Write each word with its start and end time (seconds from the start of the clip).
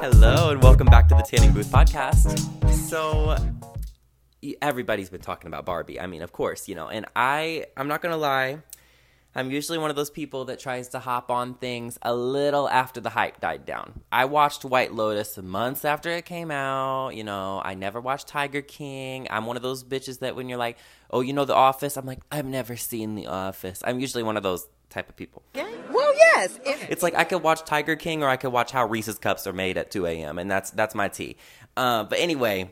Hello 0.00 0.50
and 0.50 0.62
welcome 0.62 0.86
back 0.86 1.08
to 1.08 1.16
the 1.16 1.22
Tanning 1.22 1.52
Booth 1.52 1.72
podcast. 1.72 2.38
So 2.72 3.36
everybody's 4.62 5.10
been 5.10 5.20
talking 5.20 5.48
about 5.48 5.66
Barbie. 5.66 6.00
I 6.00 6.06
mean, 6.06 6.22
of 6.22 6.30
course, 6.30 6.68
you 6.68 6.76
know, 6.76 6.88
and 6.88 7.04
I 7.16 7.66
I'm 7.76 7.88
not 7.88 8.00
going 8.00 8.12
to 8.12 8.16
lie. 8.16 8.58
I'm 9.34 9.50
usually 9.50 9.76
one 9.76 9.90
of 9.90 9.96
those 9.96 10.08
people 10.08 10.44
that 10.44 10.60
tries 10.60 10.90
to 10.90 11.00
hop 11.00 11.32
on 11.32 11.54
things 11.54 11.98
a 12.02 12.14
little 12.14 12.68
after 12.68 13.00
the 13.00 13.10
hype 13.10 13.40
died 13.40 13.66
down. 13.66 14.00
I 14.12 14.26
watched 14.26 14.64
White 14.64 14.94
Lotus 14.94 15.36
months 15.36 15.84
after 15.84 16.10
it 16.10 16.24
came 16.24 16.52
out, 16.52 17.16
you 17.16 17.24
know, 17.24 17.60
I 17.64 17.74
never 17.74 18.00
watched 18.00 18.28
Tiger 18.28 18.62
King. 18.62 19.26
I'm 19.30 19.46
one 19.46 19.56
of 19.56 19.64
those 19.64 19.82
bitches 19.82 20.20
that 20.20 20.36
when 20.36 20.48
you're 20.48 20.58
like, 20.58 20.78
"Oh, 21.10 21.22
you 21.22 21.32
know 21.32 21.44
The 21.44 21.56
Office?" 21.56 21.96
I'm 21.96 22.06
like, 22.06 22.20
"I've 22.30 22.46
never 22.46 22.76
seen 22.76 23.16
The 23.16 23.26
Office." 23.26 23.82
I'm 23.84 23.98
usually 23.98 24.22
one 24.22 24.36
of 24.36 24.44
those 24.44 24.68
type 24.90 25.08
of 25.08 25.16
people. 25.16 25.42
Well, 25.90 26.14
yes. 26.14 26.58
If, 26.64 26.90
It's 26.90 27.02
like 27.02 27.14
I 27.14 27.24
could 27.24 27.42
watch 27.42 27.64
Tiger 27.64 27.96
King 27.96 28.22
or 28.22 28.28
I 28.28 28.36
could 28.36 28.52
watch 28.52 28.70
how 28.70 28.86
Reese's 28.86 29.18
cups 29.18 29.46
are 29.46 29.52
made 29.52 29.76
at 29.76 29.90
2 29.90 30.06
a.m. 30.06 30.38
and 30.38 30.50
that's 30.50 30.70
that's 30.70 30.94
my 30.94 31.08
tea. 31.08 31.36
Uh, 31.76 32.04
but 32.04 32.18
anyway, 32.18 32.70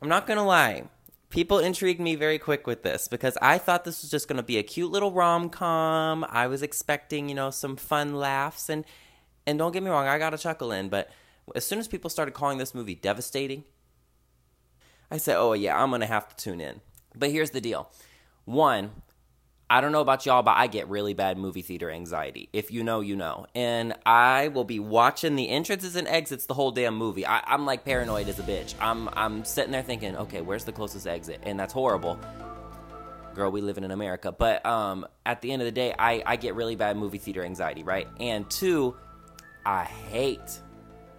I'm 0.00 0.08
not 0.08 0.26
gonna 0.26 0.44
lie. 0.46 0.84
People 1.30 1.58
intrigued 1.58 2.00
me 2.00 2.14
very 2.14 2.38
quick 2.38 2.66
with 2.66 2.82
this 2.82 3.08
because 3.08 3.38
I 3.40 3.56
thought 3.58 3.84
this 3.84 4.02
was 4.02 4.10
just 4.10 4.28
gonna 4.28 4.42
be 4.42 4.58
a 4.58 4.62
cute 4.62 4.90
little 4.90 5.12
rom 5.12 5.48
com. 5.48 6.26
I 6.28 6.46
was 6.46 6.62
expecting, 6.62 7.28
you 7.28 7.34
know, 7.34 7.50
some 7.50 7.76
fun 7.76 8.14
laughs 8.14 8.68
and 8.68 8.84
and 9.46 9.58
don't 9.58 9.72
get 9.72 9.82
me 9.82 9.90
wrong, 9.90 10.06
I 10.06 10.18
got 10.18 10.34
a 10.34 10.38
chuckle 10.38 10.72
in. 10.72 10.88
But 10.88 11.10
as 11.54 11.64
soon 11.64 11.78
as 11.78 11.88
people 11.88 12.10
started 12.10 12.32
calling 12.32 12.58
this 12.58 12.74
movie 12.74 12.94
devastating, 12.94 13.64
I 15.10 15.16
said, 15.16 15.36
"Oh 15.36 15.52
yeah, 15.52 15.80
I'm 15.80 15.90
gonna 15.90 16.06
have 16.06 16.28
to 16.28 16.36
tune 16.36 16.60
in." 16.60 16.80
But 17.14 17.30
here's 17.30 17.50
the 17.50 17.60
deal: 17.60 17.90
one, 18.44 19.02
I 19.72 19.80
don't 19.80 19.90
know 19.90 20.02
about 20.02 20.26
y'all, 20.26 20.42
but 20.42 20.54
I 20.58 20.66
get 20.66 20.86
really 20.88 21.14
bad 21.14 21.38
movie 21.38 21.62
theater 21.62 21.90
anxiety. 21.90 22.50
If 22.52 22.70
you 22.70 22.84
know, 22.84 23.00
you 23.00 23.16
know. 23.16 23.46
And 23.54 23.94
I 24.04 24.48
will 24.48 24.64
be 24.64 24.78
watching 24.78 25.34
the 25.34 25.48
entrances 25.48 25.96
and 25.96 26.06
exits 26.06 26.44
the 26.44 26.52
whole 26.52 26.72
damn 26.72 26.94
movie. 26.94 27.24
I, 27.24 27.42
I'm 27.46 27.64
like 27.64 27.82
paranoid 27.82 28.28
as 28.28 28.38
a 28.38 28.42
bitch. 28.42 28.74
I'm 28.82 29.08
I'm 29.14 29.46
sitting 29.46 29.72
there 29.72 29.82
thinking, 29.82 30.14
okay, 30.14 30.42
where's 30.42 30.64
the 30.64 30.72
closest 30.72 31.06
exit? 31.06 31.40
And 31.44 31.58
that's 31.58 31.72
horrible. 31.72 32.20
Girl, 33.34 33.50
we 33.50 33.62
live 33.62 33.78
in 33.78 33.90
America. 33.90 34.30
But 34.30 34.64
um, 34.66 35.06
at 35.24 35.40
the 35.40 35.50
end 35.50 35.62
of 35.62 35.66
the 35.66 35.72
day, 35.72 35.94
I, 35.98 36.22
I 36.26 36.36
get 36.36 36.54
really 36.54 36.76
bad 36.76 36.98
movie 36.98 37.16
theater 37.16 37.42
anxiety, 37.42 37.82
right? 37.82 38.06
And 38.20 38.50
two, 38.50 38.94
I 39.64 39.84
hate, 39.84 40.60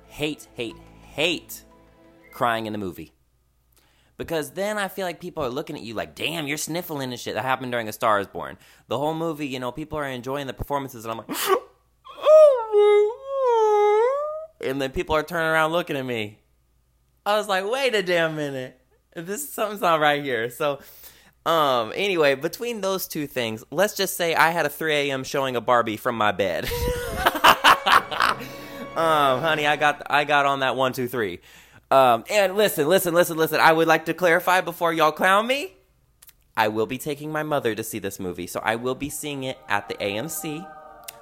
hate, 0.05 0.47
hate, 0.53 0.75
hate 1.01 1.63
crying 2.31 2.67
in 2.67 2.71
the 2.71 2.77
movie 2.77 3.12
because 4.17 4.51
then 4.51 4.77
I 4.77 4.87
feel 4.87 5.05
like 5.05 5.19
people 5.19 5.43
are 5.43 5.49
looking 5.49 5.75
at 5.75 5.81
you 5.81 5.93
like, 5.93 6.15
damn, 6.15 6.47
you're 6.47 6.57
sniffling 6.57 7.11
and 7.11 7.19
shit. 7.19 7.35
That 7.35 7.43
happened 7.43 7.71
during 7.71 7.87
A 7.89 7.93
Star 7.93 8.19
is 8.19 8.27
Born. 8.27 8.57
The 8.87 8.97
whole 8.97 9.13
movie, 9.13 9.47
you 9.47 9.59
know, 9.59 9.71
people 9.71 9.97
are 9.97 10.05
enjoying 10.05 10.47
the 10.47 10.53
performances, 10.53 11.05
and 11.05 11.11
I'm 11.11 11.17
like, 11.17 11.29
and 14.61 14.81
then 14.81 14.91
people 14.91 15.15
are 15.15 15.23
turning 15.23 15.47
around 15.47 15.71
looking 15.71 15.97
at 15.97 16.05
me. 16.05 16.39
I 17.25 17.37
was 17.37 17.47
like, 17.47 17.69
wait 17.69 17.95
a 17.95 18.03
damn 18.03 18.35
minute. 18.35 18.79
This 19.15 19.43
is 19.43 19.53
something's 19.53 19.81
not 19.81 19.99
right 19.99 20.23
here. 20.23 20.49
So, 20.49 20.79
um, 21.45 21.93
anyway, 21.95 22.35
between 22.35 22.81
those 22.81 23.07
two 23.07 23.27
things, 23.27 23.63
let's 23.71 23.95
just 23.95 24.17
say 24.17 24.35
I 24.35 24.49
had 24.51 24.65
a 24.65 24.69
3 24.69 24.93
a.m. 24.93 25.23
showing 25.23 25.55
a 25.55 25.61
Barbie 25.61 25.97
from 25.97 26.15
my 26.17 26.31
bed. 26.31 26.65
um, 28.95 29.41
honey, 29.41 29.67
I 29.67 29.75
got 29.75 30.03
I 30.09 30.23
got 30.23 30.45
on 30.45 30.61
that 30.61 30.75
one, 30.75 30.93
two, 30.93 31.07
three. 31.07 31.39
Um, 31.93 32.23
and 32.27 32.57
listen, 32.57 32.87
listen, 32.87 33.13
listen, 33.13 33.37
listen. 33.37 33.59
I 33.59 33.71
would 33.71 33.87
like 33.87 34.05
to 34.05 34.15
clarify 34.15 34.61
before 34.61 34.91
y'all 34.91 35.11
clown 35.11 35.45
me. 35.45 35.75
I 36.57 36.67
will 36.67 36.87
be 36.87 36.97
taking 36.97 37.31
my 37.31 37.43
mother 37.43 37.75
to 37.75 37.83
see 37.83 37.99
this 37.99 38.19
movie, 38.19 38.47
so 38.47 38.59
I 38.63 38.77
will 38.77 38.95
be 38.95 39.11
seeing 39.11 39.43
it 39.43 39.59
at 39.69 39.87
the 39.89 39.93
AMC. 39.95 40.67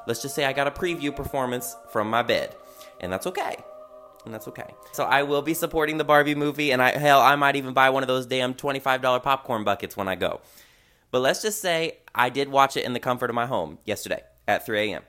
Let's 0.08 0.22
just 0.22 0.34
say 0.34 0.46
I 0.46 0.54
got 0.54 0.68
a 0.68 0.72
preview 0.72 1.14
performance 1.14 1.76
from 1.92 2.10
my 2.10 2.24
bed, 2.24 2.56
and 3.02 3.12
that's 3.12 3.28
okay. 3.28 3.58
And 4.24 4.34
that's 4.34 4.48
okay. 4.48 4.74
So 4.94 5.04
I 5.04 5.24
will 5.24 5.42
be 5.42 5.54
supporting 5.54 5.98
the 5.98 6.06
Barbie 6.06 6.36
movie, 6.36 6.72
and 6.72 6.82
I 6.82 6.98
hell, 6.98 7.20
I 7.20 7.36
might 7.36 7.58
even 7.58 7.74
buy 7.74 7.90
one 7.90 8.04
of 8.04 8.08
those 8.08 8.26
damn 8.26 8.54
twenty-five 8.54 9.02
dollar 9.02 9.20
popcorn 9.20 9.66
buckets 9.66 9.98
when 9.98 10.08
I 10.08 10.16
go. 10.16 10.40
But 11.12 11.20
let's 11.20 11.42
just 11.42 11.60
say 11.60 11.98
I 12.16 12.30
did 12.30 12.48
watch 12.48 12.78
it 12.78 12.86
in 12.86 12.94
the 12.94 13.02
comfort 13.02 13.30
of 13.30 13.36
my 13.36 13.46
home 13.46 13.80
yesterday 13.84 14.22
at 14.48 14.66
3 14.66 14.92
a.m. 14.92 15.04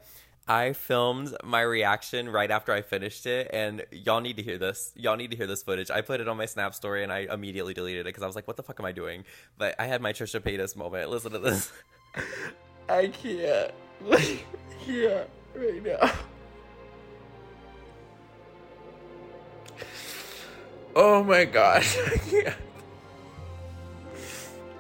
I 0.53 0.75
filmed 0.75 1.35
my 1.43 1.63
reaction 1.63 2.29
right 2.29 2.51
after 2.51 2.75
I 2.75 2.83
finished 2.83 3.25
it, 3.25 3.49
and 3.55 3.87
y'all 3.91 4.21
need 4.21 4.37
to 4.37 4.43
hear 4.43 4.59
this. 4.59 4.93
Y'all 4.95 5.17
need 5.17 5.31
to 5.31 5.37
hear 5.37 5.47
this 5.47 5.63
footage. 5.63 5.91
I 5.91 6.03
put 6.03 6.21
it 6.21 6.29
on 6.29 6.37
my 6.37 6.45
Snap 6.45 6.75
story, 6.75 7.03
and 7.03 7.11
I 7.11 7.21
immediately 7.21 7.73
deleted 7.73 8.03
it 8.03 8.11
because 8.11 8.23
I 8.23 8.27
was 8.27 8.37
like, 8.37 8.47
"What 8.47 8.59
the 8.59 8.63
fuck 8.63 8.79
am 8.79 8.85
I 8.85 8.93
doing?" 8.93 9.25
But 9.57 9.75
I 9.79 9.87
had 9.87 10.03
my 10.03 10.13
Trisha 10.13 10.41
Paytas 10.41 10.77
moment. 10.77 11.09
Listen 11.09 11.33
to 11.33 11.39
this. 11.39 11.73
I 12.91 13.07
can't. 13.07 13.73
yeah, 14.87 15.25
right 15.55 15.83
now. 15.83 16.13
Oh 20.95 21.25
my 21.25 21.47
gosh, 21.47 21.97
I 22.07 22.19
can't. 22.19 22.57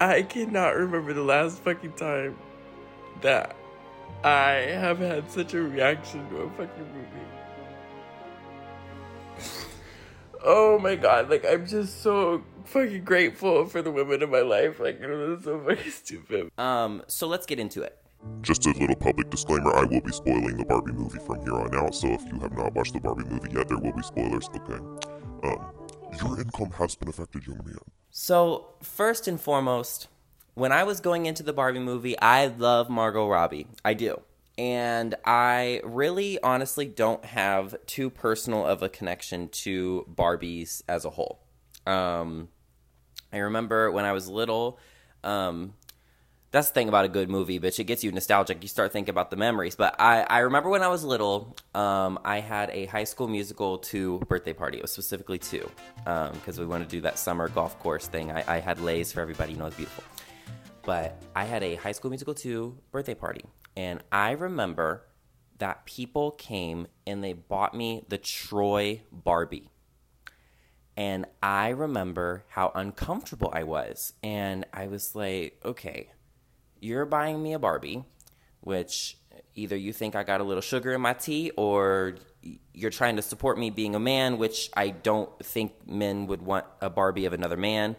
I 0.02 0.20
cannot 0.20 0.76
remember 0.76 1.14
the 1.14 1.22
last 1.22 1.60
fucking 1.60 1.94
time 1.94 2.36
that 3.22 3.56
I 4.24 4.52
have 4.52 4.98
had 4.98 5.30
such 5.30 5.54
a 5.54 5.62
reaction 5.62 6.28
to 6.30 6.36
a 6.42 6.50
fucking 6.50 6.86
movie. 6.94 7.08
Oh 10.44 10.76
my 10.78 10.96
god, 10.96 11.30
like 11.30 11.46
I'm 11.46 11.66
just 11.66 12.02
so 12.02 12.42
fucking 12.64 13.04
grateful 13.04 13.66
for 13.66 13.80
the 13.80 13.92
women 13.92 14.22
in 14.24 14.30
my 14.30 14.40
life. 14.40 14.80
Like 14.80 15.00
it 15.00 15.06
was 15.06 15.44
so 15.44 15.60
fucking 15.60 15.90
stupid. 15.92 16.50
Um, 16.58 17.02
so 17.06 17.28
let's 17.28 17.46
get 17.46 17.60
into 17.60 17.82
it. 17.82 17.96
Just 18.40 18.66
a 18.66 18.70
little 18.70 18.96
public 18.96 19.30
disclaimer 19.30 19.72
I 19.72 19.84
will 19.84 20.00
be 20.00 20.12
spoiling 20.12 20.56
the 20.56 20.64
Barbie 20.64 20.92
movie 20.92 21.18
from 21.20 21.42
here 21.42 21.54
on 21.54 21.74
out, 21.76 21.94
so 21.94 22.08
if 22.08 22.22
you 22.32 22.38
have 22.40 22.56
not 22.56 22.74
watched 22.74 22.92
the 22.92 23.00
Barbie 23.00 23.24
movie 23.24 23.50
yet, 23.52 23.68
there 23.68 23.78
will 23.78 23.92
be 23.92 24.02
spoilers, 24.02 24.48
okay? 24.48 24.82
Um, 25.44 25.72
your 26.20 26.40
income 26.40 26.70
has 26.72 26.94
been 26.94 27.08
affected, 27.08 27.46
young 27.46 27.60
man. 27.64 27.78
So, 28.10 28.74
first 28.80 29.26
and 29.26 29.40
foremost, 29.40 30.06
when 30.54 30.72
I 30.72 30.84
was 30.84 31.00
going 31.00 31.26
into 31.26 31.42
the 31.42 31.52
Barbie 31.52 31.80
movie, 31.80 32.18
I 32.18 32.46
love 32.46 32.90
Margot 32.90 33.28
Robbie. 33.28 33.66
I 33.84 33.94
do. 33.94 34.20
And 34.58 35.14
I 35.24 35.80
really 35.82 36.38
honestly 36.42 36.86
don't 36.86 37.24
have 37.24 37.74
too 37.86 38.10
personal 38.10 38.66
of 38.66 38.82
a 38.82 38.88
connection 38.88 39.48
to 39.48 40.06
Barbies 40.14 40.82
as 40.88 41.04
a 41.06 41.10
whole. 41.10 41.40
Um, 41.86 42.48
I 43.32 43.38
remember 43.38 43.90
when 43.90 44.04
I 44.04 44.12
was 44.12 44.28
little, 44.28 44.78
um, 45.24 45.72
that's 46.50 46.68
the 46.68 46.74
thing 46.74 46.88
about 46.90 47.06
a 47.06 47.08
good 47.08 47.30
movie, 47.30 47.58
bitch. 47.58 47.78
It 47.78 47.84
gets 47.84 48.04
you 48.04 48.12
nostalgic. 48.12 48.58
You 48.60 48.68
start 48.68 48.92
thinking 48.92 49.08
about 49.08 49.30
the 49.30 49.36
memories. 49.36 49.74
But 49.74 49.98
I, 49.98 50.20
I 50.28 50.40
remember 50.40 50.68
when 50.68 50.82
I 50.82 50.88
was 50.88 51.02
little, 51.02 51.56
um, 51.74 52.18
I 52.26 52.40
had 52.40 52.68
a 52.70 52.84
high 52.84 53.04
school 53.04 53.26
musical 53.26 53.78
two 53.78 54.18
birthday 54.28 54.52
party. 54.52 54.76
It 54.76 54.82
was 54.82 54.92
specifically 54.92 55.38
two 55.38 55.68
because 56.04 56.60
we 56.60 56.66
wanted 56.66 56.90
to 56.90 56.96
do 56.96 57.00
that 57.00 57.18
summer 57.18 57.48
golf 57.48 57.78
course 57.78 58.06
thing. 58.06 58.30
I, 58.30 58.44
I 58.46 58.60
had 58.60 58.80
leis 58.80 59.12
for 59.12 59.22
everybody. 59.22 59.52
You 59.52 59.58
know, 59.60 59.66
it's 59.66 59.76
beautiful. 59.76 60.04
But 60.84 61.22
I 61.34 61.44
had 61.44 61.62
a 61.62 61.76
high 61.76 61.92
school 61.92 62.10
musical 62.10 62.34
two 62.34 62.78
birthday 62.90 63.14
party. 63.14 63.44
And 63.76 64.02
I 64.10 64.32
remember 64.32 65.04
that 65.58 65.86
people 65.86 66.32
came 66.32 66.88
and 67.06 67.22
they 67.22 67.32
bought 67.32 67.74
me 67.74 68.04
the 68.08 68.18
Troy 68.18 69.02
Barbie. 69.12 69.68
And 70.96 71.26
I 71.42 71.68
remember 71.68 72.44
how 72.48 72.72
uncomfortable 72.74 73.50
I 73.52 73.62
was. 73.62 74.12
And 74.22 74.66
I 74.72 74.88
was 74.88 75.14
like, 75.14 75.60
okay, 75.64 76.10
you're 76.80 77.06
buying 77.06 77.42
me 77.42 77.54
a 77.54 77.58
Barbie, 77.58 78.04
which 78.60 79.16
either 79.54 79.76
you 79.76 79.92
think 79.92 80.14
I 80.14 80.22
got 80.22 80.40
a 80.40 80.44
little 80.44 80.60
sugar 80.60 80.92
in 80.92 81.00
my 81.00 81.14
tea 81.14 81.50
or 81.56 82.16
you're 82.74 82.90
trying 82.90 83.16
to 83.16 83.22
support 83.22 83.58
me 83.58 83.70
being 83.70 83.94
a 83.94 84.00
man, 84.00 84.38
which 84.38 84.68
I 84.76 84.90
don't 84.90 85.30
think 85.44 85.86
men 85.86 86.26
would 86.26 86.42
want 86.42 86.66
a 86.80 86.90
Barbie 86.90 87.24
of 87.24 87.32
another 87.32 87.56
man. 87.56 87.96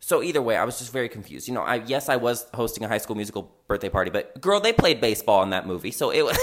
So 0.00 0.22
either 0.22 0.40
way, 0.40 0.56
I 0.56 0.64
was 0.64 0.78
just 0.78 0.92
very 0.92 1.08
confused. 1.08 1.46
You 1.46 1.54
know, 1.54 1.62
I 1.62 1.76
yes, 1.76 2.08
I 2.08 2.16
was 2.16 2.46
hosting 2.54 2.84
a 2.84 2.88
high 2.88 2.98
school 2.98 3.16
musical 3.16 3.54
birthday 3.68 3.90
party, 3.90 4.10
but 4.10 4.40
girl, 4.40 4.60
they 4.60 4.72
played 4.72 5.00
baseball 5.00 5.42
in 5.42 5.50
that 5.50 5.66
movie, 5.66 5.90
so 5.90 6.10
it 6.10 6.22
was. 6.22 6.38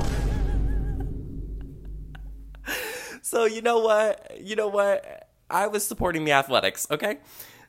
so 3.22 3.44
you 3.44 3.62
know 3.62 3.78
what? 3.78 4.38
You 4.40 4.56
know 4.56 4.68
what? 4.68 5.28
I 5.48 5.68
was 5.68 5.86
supporting 5.86 6.24
the 6.24 6.32
athletics, 6.32 6.86
okay? 6.90 7.18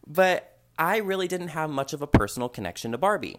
But 0.07 0.57
I 0.77 0.97
really 0.97 1.27
didn't 1.27 1.49
have 1.49 1.69
much 1.69 1.93
of 1.93 2.01
a 2.01 2.07
personal 2.07 2.49
connection 2.49 2.91
to 2.93 2.97
Barbie. 2.97 3.37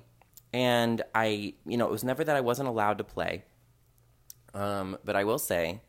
And 0.52 1.02
I, 1.14 1.54
you 1.66 1.76
know, 1.76 1.86
it 1.86 1.90
was 1.90 2.04
never 2.04 2.22
that 2.22 2.36
I 2.36 2.40
wasn't 2.40 2.68
allowed 2.68 2.98
to 2.98 3.04
play. 3.04 3.44
Um, 4.52 4.98
but 5.04 5.16
I 5.16 5.24
will 5.24 5.38
say, 5.38 5.80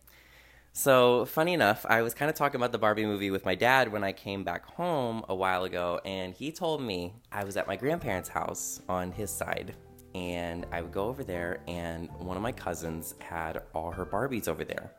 so 0.78 1.24
funny 1.24 1.54
enough, 1.54 1.86
I 1.88 2.02
was 2.02 2.14
kind 2.14 2.30
of 2.30 2.36
talking 2.36 2.58
about 2.58 2.74
the 2.74 2.78
Barbie 2.78 3.06
movie 3.06 3.32
with 3.32 3.46
my 3.46 3.56
dad 3.56 3.90
when 3.90 4.04
I 4.04 4.12
came 4.12 4.44
back 4.44 4.66
home 4.66 5.24
a 5.30 5.34
while 5.34 5.64
ago, 5.64 6.02
and 6.04 6.34
he 6.34 6.52
told 6.52 6.82
me 6.82 7.14
I 7.32 7.46
was 7.46 7.56
at 7.56 7.66
my 7.66 7.78
grandparents' 7.78 8.28
house 8.28 8.82
on 8.90 9.14
his 9.14 9.32
side, 9.32 9.74
and 10.14 10.66
I 10.74 10.82
would 10.82 10.92
go 10.92 11.06
over 11.06 11.24
there, 11.24 11.62
and 11.70 12.12
one 12.20 12.36
of 12.36 12.44
my 12.44 12.52
cousins 12.52 13.16
had 13.20 13.64
all 13.74 13.90
her 13.90 14.06
Barbies 14.06 14.50
over 14.50 14.66
there. 14.66 14.92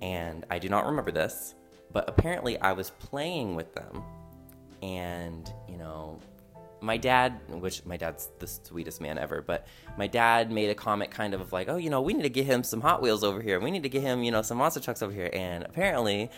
And 0.00 0.46
I 0.48 0.60
do 0.60 0.68
not 0.68 0.86
remember 0.86 1.10
this, 1.10 1.56
but 1.92 2.08
apparently 2.08 2.56
I 2.60 2.70
was 2.70 2.90
playing 2.90 3.56
with 3.56 3.74
them, 3.74 4.04
and 4.80 5.52
you 5.68 5.76
know, 5.76 6.20
my 6.80 6.96
dad, 6.96 7.40
which 7.48 7.84
my 7.84 7.96
dad's 7.96 8.28
the 8.38 8.46
sweetest 8.46 9.00
man 9.00 9.18
ever, 9.18 9.42
but 9.42 9.66
my 9.96 10.06
dad 10.06 10.50
made 10.50 10.70
a 10.70 10.74
comment 10.74 11.10
kind 11.10 11.34
of 11.34 11.52
like, 11.52 11.68
oh, 11.68 11.76
you 11.76 11.90
know, 11.90 12.00
we 12.02 12.14
need 12.14 12.22
to 12.22 12.28
get 12.28 12.46
him 12.46 12.62
some 12.62 12.80
Hot 12.80 13.02
Wheels 13.02 13.24
over 13.24 13.40
here. 13.40 13.60
We 13.60 13.70
need 13.70 13.82
to 13.82 13.88
get 13.88 14.02
him, 14.02 14.22
you 14.22 14.30
know, 14.30 14.42
some 14.42 14.58
monster 14.58 14.80
trucks 14.80 15.02
over 15.02 15.12
here. 15.12 15.30
And 15.32 15.64
apparently, 15.64 16.30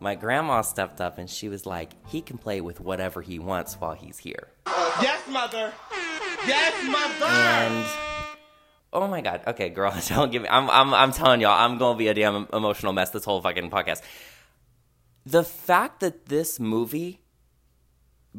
my 0.00 0.14
grandma 0.14 0.62
stepped 0.62 1.00
up 1.00 1.18
and 1.18 1.28
she 1.28 1.48
was 1.48 1.66
like, 1.66 1.92
he 2.08 2.20
can 2.20 2.38
play 2.38 2.60
with 2.60 2.80
whatever 2.80 3.22
he 3.22 3.38
wants 3.38 3.74
while 3.74 3.94
he's 3.94 4.18
here. 4.18 4.48
Yes, 5.02 5.26
mother. 5.28 5.72
Yes, 6.46 6.74
mother. 6.88 7.32
And 7.32 7.86
oh 8.92 9.08
my 9.08 9.20
god, 9.20 9.42
okay, 9.48 9.68
girl, 9.68 9.94
don't 10.08 10.30
give 10.30 10.42
me. 10.42 10.48
I'm, 10.48 10.70
I'm, 10.70 10.94
I'm 10.94 11.12
telling 11.12 11.40
y'all, 11.40 11.58
I'm 11.58 11.78
gonna 11.78 11.98
be 11.98 12.08
a 12.08 12.14
damn 12.14 12.46
emotional 12.52 12.92
mess 12.92 13.10
this 13.10 13.24
whole 13.24 13.40
fucking 13.40 13.70
podcast. 13.70 14.02
The 15.26 15.44
fact 15.44 16.00
that 16.00 16.26
this 16.26 16.58
movie 16.58 17.20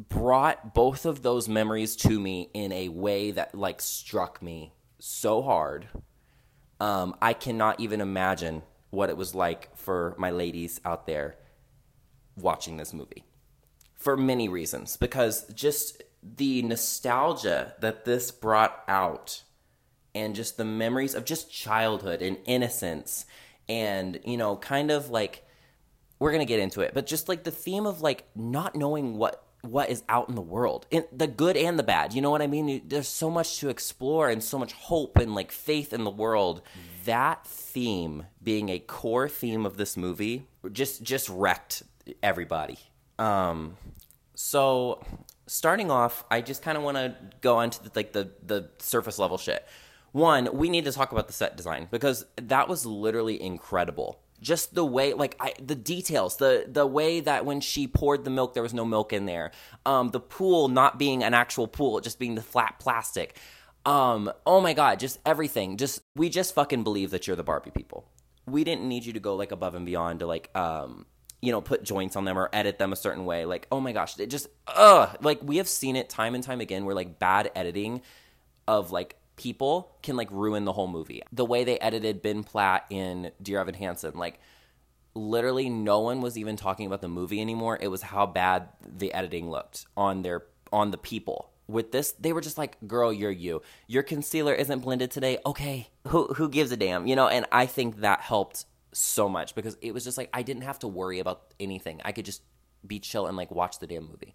brought 0.08 0.74
both 0.74 1.04
of 1.04 1.22
those 1.22 1.48
memories 1.48 1.96
to 1.96 2.18
me 2.18 2.50
in 2.54 2.72
a 2.72 2.88
way 2.88 3.30
that 3.30 3.54
like 3.54 3.80
struck 3.80 4.42
me 4.42 4.72
so 4.98 5.42
hard. 5.42 5.88
Um, 6.78 7.14
I 7.20 7.34
cannot 7.34 7.80
even 7.80 8.00
imagine 8.00 8.62
what 8.90 9.10
it 9.10 9.16
was 9.16 9.34
like 9.34 9.76
for 9.76 10.14
my 10.18 10.30
ladies 10.30 10.80
out 10.84 11.06
there 11.06 11.36
watching 12.36 12.76
this 12.76 12.92
movie 12.92 13.24
for 13.94 14.16
many 14.16 14.48
reasons 14.48 14.96
because 14.96 15.44
just 15.52 16.02
the 16.22 16.62
nostalgia 16.62 17.74
that 17.80 18.04
this 18.04 18.30
brought 18.30 18.82
out 18.88 19.42
and 20.14 20.34
just 20.34 20.56
the 20.56 20.64
memories 20.64 21.14
of 21.14 21.24
just 21.24 21.52
childhood 21.52 22.22
and 22.22 22.38
innocence 22.46 23.26
and 23.68 24.18
you 24.24 24.36
know 24.36 24.56
kind 24.56 24.90
of 24.90 25.10
like 25.10 25.46
we're 26.18 26.32
going 26.32 26.44
to 26.44 26.46
get 26.46 26.60
into 26.60 26.80
it 26.80 26.92
but 26.94 27.06
just 27.06 27.28
like 27.28 27.44
the 27.44 27.50
theme 27.50 27.86
of 27.86 28.00
like 28.00 28.24
not 28.34 28.74
knowing 28.74 29.16
what 29.16 29.44
what 29.62 29.90
is 29.90 30.02
out 30.08 30.28
in 30.28 30.34
the 30.34 30.40
world 30.42 30.86
in 30.90 31.04
the 31.12 31.26
good 31.26 31.56
and 31.56 31.78
the 31.78 31.82
bad 31.82 32.14
you 32.14 32.22
know 32.22 32.30
what 32.30 32.42
i 32.42 32.46
mean? 32.46 32.82
There's 32.86 33.08
so 33.08 33.30
much 33.30 33.58
to 33.58 33.68
explore 33.68 34.28
and 34.28 34.42
so 34.42 34.58
much 34.58 34.72
hope 34.72 35.18
and 35.18 35.34
like 35.34 35.52
faith 35.52 35.92
in 35.92 36.04
the 36.04 36.10
world. 36.10 36.62
That 37.04 37.46
theme 37.46 38.26
being 38.42 38.68
a 38.68 38.78
core 38.78 39.28
theme 39.28 39.66
of 39.66 39.76
this 39.76 39.96
movie 39.96 40.46
just 40.72 41.02
just 41.02 41.28
wrecked 41.28 41.82
everybody. 42.22 42.78
Um 43.18 43.76
so 44.34 45.04
starting 45.46 45.90
off 45.90 46.24
i 46.30 46.40
just 46.40 46.62
kind 46.62 46.78
of 46.78 46.84
want 46.84 46.96
to 46.96 47.14
go 47.40 47.56
on 47.56 47.70
to 47.70 47.82
the, 47.84 47.90
like 47.94 48.12
the 48.12 48.30
the 48.44 48.70
surface 48.78 49.18
level 49.18 49.38
shit. 49.38 49.66
One 50.12 50.48
we 50.52 50.68
need 50.68 50.84
to 50.86 50.92
talk 50.92 51.12
about 51.12 51.26
the 51.26 51.32
set 51.32 51.56
design 51.56 51.88
because 51.90 52.24
that 52.36 52.68
was 52.68 52.86
literally 52.86 53.40
incredible 53.40 54.20
just 54.40 54.74
the 54.74 54.84
way 54.84 55.12
like 55.12 55.36
I, 55.38 55.54
the 55.62 55.74
details 55.74 56.36
the 56.36 56.64
the 56.66 56.86
way 56.86 57.20
that 57.20 57.44
when 57.44 57.60
she 57.60 57.86
poured 57.86 58.24
the 58.24 58.30
milk 58.30 58.54
there 58.54 58.62
was 58.62 58.74
no 58.74 58.84
milk 58.84 59.12
in 59.12 59.26
there. 59.26 59.52
Um 59.84 60.08
the 60.10 60.20
pool 60.20 60.68
not 60.68 60.98
being 60.98 61.22
an 61.22 61.34
actual 61.34 61.66
pool 61.66 62.00
just 62.00 62.18
being 62.18 62.34
the 62.34 62.42
flat 62.42 62.78
plastic. 62.78 63.36
Um 63.84 64.32
oh 64.46 64.60
my 64.60 64.72
god 64.72 64.98
just 64.98 65.18
everything. 65.26 65.76
Just 65.76 66.00
we 66.16 66.28
just 66.28 66.54
fucking 66.54 66.82
believe 66.82 67.10
that 67.10 67.26
you're 67.26 67.36
the 67.36 67.42
barbie 67.42 67.70
people. 67.70 68.08
We 68.46 68.64
didn't 68.64 68.88
need 68.88 69.04
you 69.04 69.12
to 69.12 69.20
go 69.20 69.36
like 69.36 69.52
above 69.52 69.74
and 69.74 69.86
beyond 69.86 70.20
to 70.20 70.26
like 70.26 70.54
um 70.56 71.06
you 71.42 71.52
know 71.52 71.60
put 71.60 71.82
joints 71.82 72.16
on 72.16 72.24
them 72.24 72.38
or 72.38 72.48
edit 72.52 72.78
them 72.78 72.92
a 72.92 72.96
certain 72.96 73.24
way. 73.24 73.44
Like 73.44 73.66
oh 73.70 73.80
my 73.80 73.92
gosh 73.92 74.18
it 74.18 74.30
just 74.30 74.48
ugh. 74.68 75.16
Like 75.20 75.40
we 75.42 75.58
have 75.58 75.68
seen 75.68 75.96
it 75.96 76.08
time 76.08 76.34
and 76.34 76.42
time 76.42 76.60
again 76.60 76.84
where 76.84 76.94
like 76.94 77.18
bad 77.18 77.50
editing 77.54 78.02
of 78.66 78.90
like 78.90 79.16
people 79.40 79.96
can 80.02 80.16
like 80.16 80.30
ruin 80.30 80.66
the 80.66 80.72
whole 80.72 80.86
movie. 80.86 81.22
The 81.32 81.46
way 81.46 81.64
they 81.64 81.78
edited 81.78 82.20
Ben 82.20 82.44
Platt 82.44 82.84
in 82.90 83.32
Dear 83.40 83.60
Evan 83.60 83.74
Hansen, 83.74 84.18
like 84.18 84.38
literally 85.14 85.70
no 85.70 86.00
one 86.00 86.20
was 86.20 86.36
even 86.36 86.56
talking 86.56 86.86
about 86.86 87.00
the 87.00 87.08
movie 87.08 87.40
anymore. 87.40 87.78
It 87.80 87.88
was 87.88 88.02
how 88.02 88.26
bad 88.26 88.68
the 88.86 89.14
editing 89.14 89.50
looked 89.50 89.86
on 89.96 90.22
their 90.22 90.44
on 90.72 90.90
the 90.90 90.98
people. 90.98 91.50
With 91.66 91.90
this, 91.90 92.12
they 92.12 92.32
were 92.32 92.40
just 92.40 92.58
like, 92.58 92.76
"Girl, 92.86 93.12
you're 93.12 93.30
you. 93.30 93.62
Your 93.86 94.02
concealer 94.02 94.52
isn't 94.52 94.80
blended 94.80 95.10
today. 95.10 95.38
Okay, 95.46 95.88
who 96.08 96.26
who 96.34 96.48
gives 96.48 96.70
a 96.70 96.76
damn?" 96.76 97.06
You 97.06 97.16
know. 97.16 97.28
And 97.28 97.46
I 97.50 97.64
think 97.66 98.00
that 98.00 98.20
helped 98.20 98.66
so 98.92 99.28
much 99.28 99.54
because 99.54 99.78
it 99.80 99.94
was 99.94 100.04
just 100.04 100.18
like 100.18 100.28
I 100.34 100.42
didn't 100.42 100.64
have 100.64 100.80
to 100.80 100.88
worry 100.88 101.18
about 101.18 101.54
anything. 101.58 102.02
I 102.04 102.12
could 102.12 102.26
just 102.26 102.42
be 102.86 102.98
chill 102.98 103.26
and 103.26 103.36
like 103.36 103.50
watch 103.50 103.78
the 103.78 103.86
damn 103.86 104.06
movie. 104.08 104.34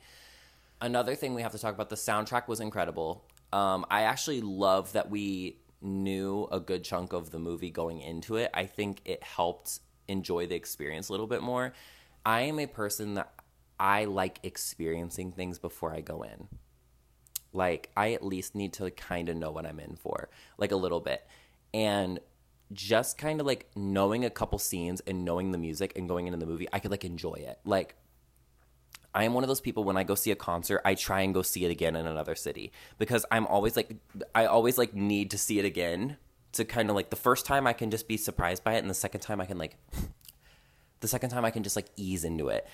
Another 0.82 1.14
thing 1.16 1.34
we 1.36 1.42
have 1.42 1.52
to 1.52 1.60
talk 1.60 1.74
about 1.74 1.90
the 1.90 1.96
soundtrack 1.96 2.48
was 2.48 2.60
incredible. 2.60 3.24
Um, 3.56 3.86
I 3.90 4.02
actually 4.02 4.42
love 4.42 4.92
that 4.92 5.10
we 5.10 5.60
knew 5.82 6.46
a 6.52 6.60
good 6.60 6.84
chunk 6.84 7.14
of 7.14 7.32
the 7.32 7.40
movie 7.40 7.70
going 7.70 8.02
into 8.02 8.36
it. 8.36 8.52
I 8.54 8.66
think 8.66 9.00
it 9.06 9.24
helped 9.24 9.80
enjoy 10.10 10.46
the 10.46 10.56
experience 10.56 11.08
a 11.08 11.14
little 11.14 11.26
bit 11.26 11.42
more. 11.42 11.72
I 12.26 12.42
am 12.42 12.60
a 12.60 12.68
person 12.68 13.14
that 13.14 13.34
I 13.80 14.06
like 14.06 14.42
experiencing 14.44 15.32
things 15.32 15.58
before 15.58 15.94
I 15.94 16.02
go 16.02 16.24
in. 16.24 16.50
Like, 17.54 17.92
I 17.96 18.12
at 18.12 18.26
least 18.26 18.56
need 18.56 18.74
to 18.74 18.92
kind 18.92 19.30
of 19.30 19.38
know 19.38 19.52
what 19.52 19.66
I'm 19.66 19.80
in 19.80 19.96
for, 19.96 20.28
like 20.58 20.74
a 20.74 20.76
little 20.76 21.00
bit. 21.00 21.26
And 21.74 22.20
just 22.74 23.18
kind 23.18 23.40
of 23.40 23.48
like 23.48 23.70
knowing 23.74 24.26
a 24.26 24.30
couple 24.30 24.60
scenes 24.60 25.00
and 25.08 25.24
knowing 25.24 25.54
the 25.54 25.58
music 25.58 25.94
and 25.96 26.10
going 26.10 26.28
into 26.28 26.40
the 26.40 26.46
movie, 26.46 26.68
I 26.74 26.80
could 26.80 26.92
like 26.92 27.06
enjoy 27.06 27.36
it. 27.36 27.58
Like, 27.64 27.96
I 29.16 29.24
am 29.24 29.34
one 29.34 29.44
of 29.44 29.48
those 29.48 29.62
people 29.62 29.86
when 29.86 29.96
I 29.96 30.04
go 30.04 30.14
see 30.14 30.32
a 30.32 30.36
concert, 30.36 30.82
I 30.84 30.94
try 30.94 31.22
and 31.22 31.34
go 31.34 31.42
see 31.42 31.64
it 31.64 31.72
again 31.72 31.96
in 31.96 32.06
another 32.06 32.36
city 32.36 32.74
because 32.98 33.26
I'm 33.32 33.48
always 33.48 33.78
like 33.78 33.96
I 34.36 34.46
always 34.46 34.78
like 34.78 34.94
need 34.94 35.32
to 35.32 35.38
see 35.38 35.58
it 35.58 35.66
again 35.66 36.18
to 36.52 36.66
kind 36.66 36.90
of 36.90 36.96
like 36.96 37.10
the 37.10 37.16
first 37.16 37.46
time 37.46 37.66
I 37.66 37.74
can 37.74 37.90
just 37.92 38.08
be 38.08 38.18
surprised 38.18 38.64
by 38.64 38.74
it 38.74 38.80
and 38.80 38.90
the 38.90 38.94
second 38.94 39.22
time 39.22 39.40
I 39.40 39.46
can 39.46 39.58
like 39.58 39.78
the 41.00 41.08
second 41.08 41.30
time 41.30 41.46
I 41.46 41.52
can 41.52 41.64
just 41.64 41.78
like 41.78 41.88
ease 41.96 42.26
into 42.26 42.50
it. 42.50 42.68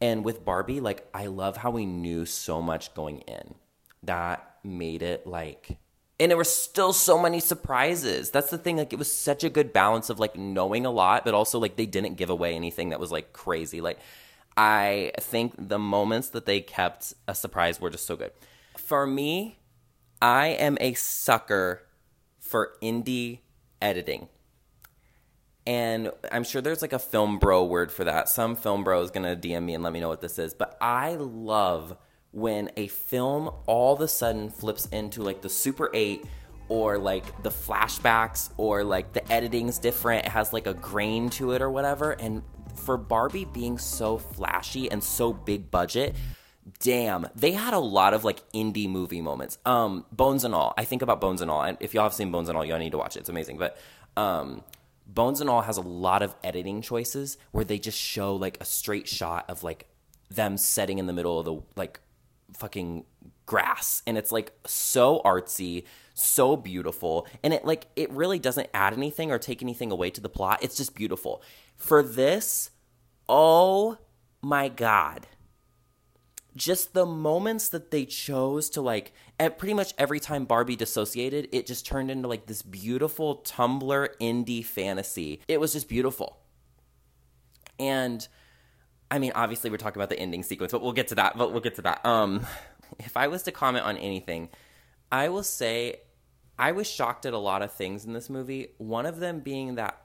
And 0.00 0.24
with 0.24 0.44
Barbie, 0.44 0.80
like 0.80 1.08
I 1.14 1.26
love 1.26 1.56
how 1.56 1.70
we 1.70 1.86
knew 1.86 2.26
so 2.26 2.60
much 2.60 2.92
going 2.94 3.20
in. 3.20 3.54
That 4.02 4.56
made 4.64 5.02
it 5.02 5.24
like 5.24 5.78
and 6.18 6.30
there 6.30 6.36
were 6.36 6.44
still 6.44 6.92
so 6.92 7.18
many 7.18 7.40
surprises. 7.40 8.30
That's 8.30 8.50
the 8.50 8.58
thing. 8.58 8.78
Like 8.78 8.92
it 8.92 8.98
was 8.98 9.12
such 9.12 9.44
a 9.44 9.50
good 9.50 9.72
balance 9.72 10.10
of 10.10 10.18
like 10.18 10.34
knowing 10.34 10.84
a 10.84 10.90
lot, 10.90 11.24
but 11.24 11.34
also 11.34 11.58
like 11.58 11.76
they 11.76 11.86
didn't 11.86 12.16
give 12.16 12.30
away 12.30 12.54
anything 12.54 12.88
that 12.88 12.98
was 12.98 13.12
like 13.12 13.32
crazy. 13.32 13.80
Like 13.80 13.98
I 14.56 15.12
think 15.20 15.54
the 15.56 15.78
moments 15.78 16.30
that 16.30 16.46
they 16.46 16.60
kept 16.60 17.14
a 17.28 17.34
surprise 17.34 17.80
were 17.80 17.90
just 17.90 18.06
so 18.06 18.16
good. 18.16 18.32
For 18.76 19.06
me, 19.06 19.58
I 20.22 20.48
am 20.48 20.78
a 20.80 20.94
sucker 20.94 21.82
for 22.38 22.72
indie 22.82 23.40
editing. 23.82 24.28
And 25.66 26.12
I'm 26.30 26.44
sure 26.44 26.62
there's 26.62 26.80
like 26.80 26.92
a 26.92 26.98
film 26.98 27.38
bro 27.38 27.64
word 27.64 27.90
for 27.90 28.04
that. 28.04 28.28
Some 28.28 28.54
film 28.54 28.84
bro 28.84 29.02
is 29.02 29.10
going 29.10 29.24
to 29.24 29.48
DM 29.48 29.64
me 29.64 29.74
and 29.74 29.82
let 29.82 29.92
me 29.92 30.00
know 30.00 30.08
what 30.08 30.20
this 30.20 30.38
is. 30.38 30.54
But 30.54 30.78
I 30.80 31.16
love 31.16 31.96
when 32.30 32.70
a 32.76 32.86
film 32.86 33.50
all 33.66 33.94
of 33.94 34.00
a 34.00 34.08
sudden 34.08 34.48
flips 34.48 34.86
into 34.86 35.22
like 35.22 35.42
the 35.42 35.48
Super 35.48 35.90
8 35.92 36.24
or 36.68 36.98
like 36.98 37.42
the 37.42 37.50
flashbacks 37.50 38.50
or 38.56 38.84
like 38.84 39.12
the 39.12 39.32
editing's 39.32 39.78
different. 39.78 40.26
It 40.26 40.30
has 40.30 40.52
like 40.52 40.66
a 40.66 40.74
grain 40.74 41.30
to 41.30 41.52
it 41.52 41.62
or 41.62 41.70
whatever. 41.70 42.12
And 42.12 42.42
for 42.76 42.96
Barbie 42.96 43.44
being 43.44 43.78
so 43.78 44.18
flashy 44.18 44.90
and 44.90 45.02
so 45.02 45.32
big 45.32 45.70
budget, 45.70 46.14
damn, 46.80 47.26
they 47.34 47.52
had 47.52 47.74
a 47.74 47.78
lot 47.78 48.14
of 48.14 48.24
like 48.24 48.42
indie 48.52 48.88
movie 48.88 49.20
moments. 49.20 49.58
Um, 49.64 50.04
Bones 50.12 50.44
and 50.44 50.54
All. 50.54 50.74
I 50.76 50.84
think 50.84 51.02
about 51.02 51.20
Bones 51.20 51.40
and 51.40 51.50
All. 51.50 51.62
And 51.62 51.76
if 51.80 51.94
y'all 51.94 52.04
have 52.04 52.14
seen 52.14 52.30
Bones 52.30 52.48
and 52.48 52.56
All, 52.56 52.64
y'all 52.64 52.78
need 52.78 52.92
to 52.92 52.98
watch 52.98 53.16
it. 53.16 53.20
It's 53.20 53.28
amazing. 53.28 53.58
But 53.58 53.78
um, 54.16 54.62
Bones 55.06 55.40
and 55.40 55.48
All 55.48 55.62
has 55.62 55.76
a 55.76 55.82
lot 55.82 56.22
of 56.22 56.34
editing 56.42 56.82
choices 56.82 57.38
where 57.52 57.64
they 57.64 57.78
just 57.78 57.98
show 57.98 58.34
like 58.34 58.58
a 58.60 58.64
straight 58.64 59.08
shot 59.08 59.44
of 59.48 59.62
like 59.62 59.86
them 60.30 60.56
setting 60.56 60.98
in 60.98 61.06
the 61.06 61.12
middle 61.12 61.38
of 61.38 61.44
the 61.44 61.60
like 61.76 62.00
fucking 62.54 63.04
grass. 63.44 64.02
And 64.06 64.18
it's 64.18 64.32
like 64.32 64.52
so 64.66 65.20
artsy 65.24 65.84
so 66.14 66.56
beautiful. 66.56 67.26
And 67.42 67.52
it 67.52 67.64
like 67.64 67.86
it 67.94 68.10
really 68.10 68.38
doesn't 68.38 68.68
add 68.74 68.92
anything 68.92 69.30
or 69.30 69.38
take 69.38 69.62
anything 69.62 69.92
away 69.92 70.10
to 70.10 70.20
the 70.20 70.28
plot. 70.28 70.60
It's 70.62 70.76
just 70.76 70.94
beautiful. 70.94 71.42
For 71.76 72.02
this 72.02 72.70
oh 73.28 73.98
my 74.42 74.68
god. 74.68 75.26
Just 76.56 76.94
the 76.94 77.04
moments 77.04 77.68
that 77.68 77.90
they 77.90 78.06
chose 78.06 78.70
to 78.70 78.80
like 78.80 79.12
at 79.38 79.58
pretty 79.58 79.74
much 79.74 79.92
every 79.98 80.20
time 80.20 80.46
Barbie 80.46 80.76
dissociated, 80.76 81.48
it 81.52 81.66
just 81.66 81.86
turned 81.86 82.10
into 82.10 82.28
like 82.28 82.46
this 82.46 82.62
beautiful 82.62 83.42
Tumblr 83.42 84.08
indie 84.20 84.64
fantasy. 84.64 85.42
It 85.48 85.60
was 85.60 85.74
just 85.74 85.88
beautiful. 85.88 86.38
And 87.78 88.26
I 89.10 89.18
mean, 89.18 89.32
obviously 89.34 89.70
we're 89.70 89.76
talking 89.76 90.00
about 90.00 90.10
the 90.10 90.18
ending 90.18 90.42
sequence, 90.42 90.72
but 90.72 90.82
we'll 90.82 90.92
get 90.92 91.08
to 91.08 91.14
that. 91.16 91.36
But 91.36 91.52
we'll 91.52 91.60
get 91.60 91.76
to 91.76 91.82
that. 91.82 92.04
Um 92.04 92.46
if 92.98 93.16
I 93.16 93.28
was 93.28 93.42
to 93.44 93.52
comment 93.52 93.84
on 93.84 93.96
anything, 93.96 94.48
I 95.10 95.28
will 95.28 95.42
say 95.42 96.00
I 96.58 96.72
was 96.72 96.88
shocked 96.88 97.26
at 97.26 97.32
a 97.32 97.38
lot 97.38 97.62
of 97.62 97.72
things 97.72 98.04
in 98.04 98.12
this 98.12 98.30
movie. 98.30 98.68
One 98.78 99.06
of 99.06 99.18
them 99.18 99.40
being 99.40 99.74
that 99.74 100.00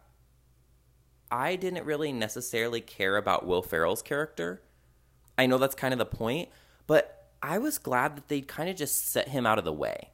I 1.32 1.56
didn't 1.56 1.86
really 1.86 2.12
necessarily 2.12 2.82
care 2.82 3.16
about 3.16 3.46
Will 3.46 3.62
Ferrell's 3.62 4.02
character. 4.02 4.62
I 5.38 5.46
know 5.46 5.58
that's 5.58 5.76
kind 5.76 5.94
of 5.94 5.98
the 5.98 6.06
point, 6.06 6.50
but 6.88 7.30
I 7.42 7.58
was 7.58 7.78
glad 7.78 8.18
that 8.18 8.28
they 8.28 8.42
kind 8.42 8.70
of 8.70 8.76
just 8.76 9.08
set 9.08 9.30
him 9.30 9.46
out 9.46 9.58
of 9.58 9.64
the 9.64 9.74
way. 9.74 10.10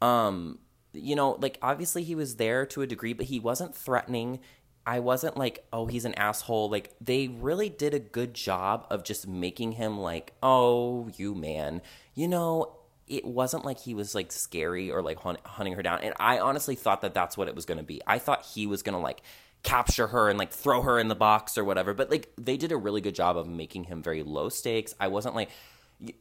Um, 0.00 0.58
you 0.92 1.14
know, 1.14 1.32
like 1.32 1.58
obviously 1.60 2.02
he 2.02 2.14
was 2.14 2.36
there 2.36 2.64
to 2.66 2.80
a 2.80 2.86
degree, 2.86 3.12
but 3.12 3.26
he 3.26 3.38
wasn't 3.38 3.74
threatening. 3.74 4.40
I 4.86 5.00
wasn't 5.00 5.36
like, 5.36 5.66
oh, 5.72 5.86
he's 5.86 6.04
an 6.04 6.14
asshole. 6.14 6.70
Like 6.70 6.94
they 7.00 7.26
really 7.26 7.68
did 7.68 7.92
a 7.92 7.98
good 7.98 8.34
job 8.34 8.86
of 8.88 9.02
just 9.02 9.26
making 9.26 9.72
him 9.72 9.98
like, 9.98 10.32
oh, 10.44 11.10
you 11.16 11.34
man. 11.34 11.82
You 12.14 12.28
know, 12.28 12.76
it 13.08 13.24
wasn't 13.24 13.64
like 13.64 13.80
he 13.80 13.94
was 13.94 14.14
like 14.14 14.30
scary 14.30 14.90
or 14.92 15.02
like 15.02 15.18
hunt- 15.18 15.44
hunting 15.44 15.74
her 15.74 15.82
down. 15.82 16.00
And 16.02 16.14
I 16.20 16.38
honestly 16.38 16.76
thought 16.76 17.00
that 17.00 17.14
that's 17.14 17.36
what 17.36 17.48
it 17.48 17.56
was 17.56 17.64
going 17.64 17.78
to 17.78 17.84
be. 17.84 18.00
I 18.06 18.20
thought 18.20 18.46
he 18.54 18.68
was 18.68 18.84
going 18.84 18.94
to 18.94 19.02
like 19.02 19.22
capture 19.64 20.06
her 20.06 20.28
and 20.28 20.38
like 20.38 20.52
throw 20.52 20.82
her 20.82 21.00
in 21.00 21.08
the 21.08 21.16
box 21.16 21.58
or 21.58 21.64
whatever. 21.64 21.92
But 21.92 22.08
like 22.08 22.32
they 22.38 22.56
did 22.56 22.70
a 22.70 22.76
really 22.76 23.00
good 23.00 23.14
job 23.16 23.36
of 23.36 23.48
making 23.48 23.84
him 23.84 24.04
very 24.04 24.22
low 24.22 24.48
stakes. 24.48 24.94
I 25.00 25.08
wasn't 25.08 25.34
like 25.34 25.50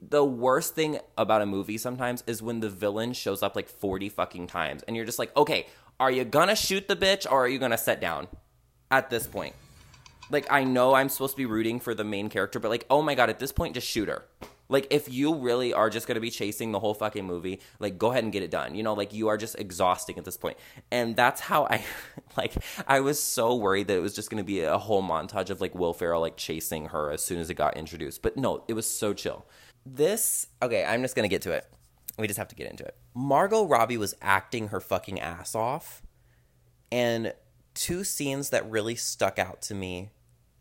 the 0.01 0.25
worst 0.25 0.73
thing 0.73 0.99
about 1.17 1.43
a 1.43 1.45
movie 1.45 1.77
sometimes 1.77 2.23
is 2.25 2.41
when 2.41 2.61
the 2.61 2.69
villain 2.69 3.13
shows 3.13 3.43
up 3.43 3.55
like 3.55 3.69
40 3.69 4.09
fucking 4.09 4.47
times 4.47 4.81
and 4.83 4.95
you're 4.95 5.05
just 5.05 5.19
like, 5.19 5.35
"Okay, 5.37 5.67
are 5.99 6.09
you 6.09 6.25
to 6.25 6.55
shoot 6.55 6.87
the 6.87 6.95
bitch 6.95 7.29
or 7.29 7.43
are 7.45 7.47
you 7.47 7.59
going 7.59 7.71
to 7.71 7.77
set 7.77 8.01
down?" 8.01 8.27
At 8.91 9.09
this 9.09 9.27
point. 9.27 9.55
Like 10.29 10.47
I 10.51 10.63
know 10.63 10.95
I'm 10.95 11.09
supposed 11.09 11.33
to 11.33 11.37
be 11.37 11.45
rooting 11.45 11.79
for 11.79 11.93
the 11.93 12.03
main 12.03 12.29
character, 12.29 12.59
but 12.59 12.69
like, 12.69 12.85
"Oh 12.89 13.01
my 13.01 13.15
god, 13.15 13.29
at 13.29 13.39
this 13.39 13.51
point 13.51 13.75
just 13.75 13.87
shoot 13.87 14.07
her." 14.07 14.25
Like 14.67 14.87
if 14.89 15.11
you 15.11 15.35
really 15.35 15.73
are 15.73 15.89
just 15.89 16.07
to 16.15 16.21
be 16.21 16.31
chasing 16.31 16.71
the 16.71 16.79
whole 16.79 16.93
fucking 16.93 17.25
movie, 17.25 17.61
like 17.79 17.97
go 17.97 18.11
ahead 18.11 18.23
and 18.23 18.33
get 18.33 18.41
it 18.41 18.49
done. 18.49 18.75
You 18.75 18.83
know, 18.83 18.93
like 18.93 19.13
you 19.13 19.27
are 19.27 19.37
just 19.37 19.57
exhausting 19.59 20.17
at 20.17 20.25
this 20.25 20.37
point. 20.37 20.57
And 20.91 21.15
that's 21.15 21.41
how 21.41 21.65
I 21.65 21.83
like 22.37 22.53
I 22.87 23.01
was 23.01 23.21
so 23.21 23.55
worried 23.55 23.87
that 23.87 23.97
it 23.97 24.01
was 24.01 24.15
just 24.15 24.29
to 24.41 24.47
be 24.47 24.61
a 24.61 24.77
whole 24.77 25.03
montage 25.03 25.49
of 25.49 25.61
like 25.61 25.75
Will 25.75 25.93
Ferrell 25.93 26.21
like 26.21 26.37
chasing 26.37 26.87
her 26.87 27.11
as 27.11 27.23
soon 27.23 27.39
as 27.39 27.49
it 27.49 27.55
got 27.55 27.77
introduced. 27.77 28.21
But 28.21 28.37
no, 28.37 28.63
it 28.67 28.73
was 28.73 28.87
so 28.87 29.13
chill. 29.13 29.45
This 29.85 30.47
okay, 30.61 30.83
I'm 30.83 31.01
just 31.03 31.15
to 31.23 31.29
get 31.29 31.43
to 31.43 31.51
it. 31.51 31.65
We 32.17 32.27
just 32.27 32.37
have 32.37 32.47
to 32.47 32.55
get 32.55 32.71
into 32.71 32.85
it. 32.85 32.95
Margot 33.13 33.65
Robbie 33.65 33.97
was 33.97 34.15
acting 34.21 34.69
her 34.69 34.79
fucking 34.79 35.19
ass 35.19 35.53
off. 35.53 36.01
And 36.91 37.33
two 37.75 38.03
scenes 38.03 38.49
that 38.49 38.69
really 38.69 38.95
stuck 38.95 39.37
out 39.37 39.61
to 39.63 39.75
me 39.75 40.09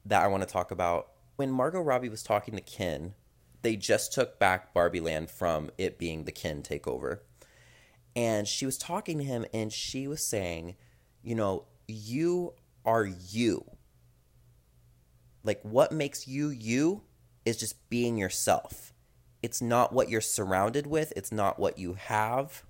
that 0.04 0.22
I 0.22 0.26
want 0.26 0.42
to 0.42 0.48
talk 0.48 0.70
about. 0.70 1.08
When 1.36 1.50
Margot 1.50 1.80
Robbie 1.80 2.08
was 2.08 2.22
talking 2.22 2.54
to 2.54 2.60
Ken, 2.60 3.14
they 3.62 3.76
just 3.76 4.12
took 4.12 4.38
back 4.38 4.74
Barbie 4.74 5.00
Land 5.00 5.30
from 5.30 5.70
it 5.78 5.98
being 5.98 6.24
the 6.24 6.32
Ken 6.32 6.62
takeover. 6.62 7.20
And 8.14 8.46
she 8.46 8.66
was 8.66 8.76
talking 8.76 9.18
to 9.18 9.24
him 9.24 9.46
and 9.54 9.72
she 9.72 10.06
was 10.06 10.24
saying, 10.24 10.76
you 11.22 11.34
know, 11.34 11.64
you 11.88 12.52
are 12.84 13.06
you. 13.06 13.64
Like, 15.42 15.60
what 15.62 15.92
makes 15.92 16.28
you 16.28 16.50
you 16.50 17.02
is 17.44 17.56
just 17.56 17.88
being 17.88 18.16
yourself. 18.16 18.92
It's 19.42 19.60
not 19.60 19.92
what 19.92 20.08
you're 20.08 20.20
surrounded 20.20 20.86
with, 20.86 21.12
it's 21.16 21.32
not 21.32 21.58
what 21.58 21.78
you 21.78 21.94
have, 21.94 22.64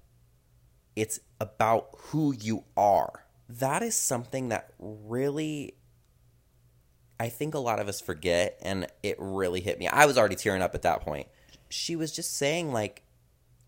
it's 0.96 1.20
about 1.40 1.88
who 1.96 2.34
you 2.34 2.64
are. 2.76 3.23
That 3.48 3.82
is 3.82 3.94
something 3.94 4.48
that 4.48 4.72
really 4.78 5.74
I 7.18 7.28
think 7.28 7.54
a 7.54 7.58
lot 7.58 7.78
of 7.78 7.88
us 7.88 8.00
forget, 8.00 8.58
and 8.62 8.86
it 9.02 9.16
really 9.18 9.60
hit 9.60 9.78
me. 9.78 9.86
I 9.86 10.06
was 10.06 10.18
already 10.18 10.34
tearing 10.34 10.62
up 10.62 10.74
at 10.74 10.82
that 10.82 11.00
point. 11.00 11.28
She 11.68 11.96
was 11.96 12.12
just 12.12 12.36
saying, 12.36 12.72
like, 12.72 13.02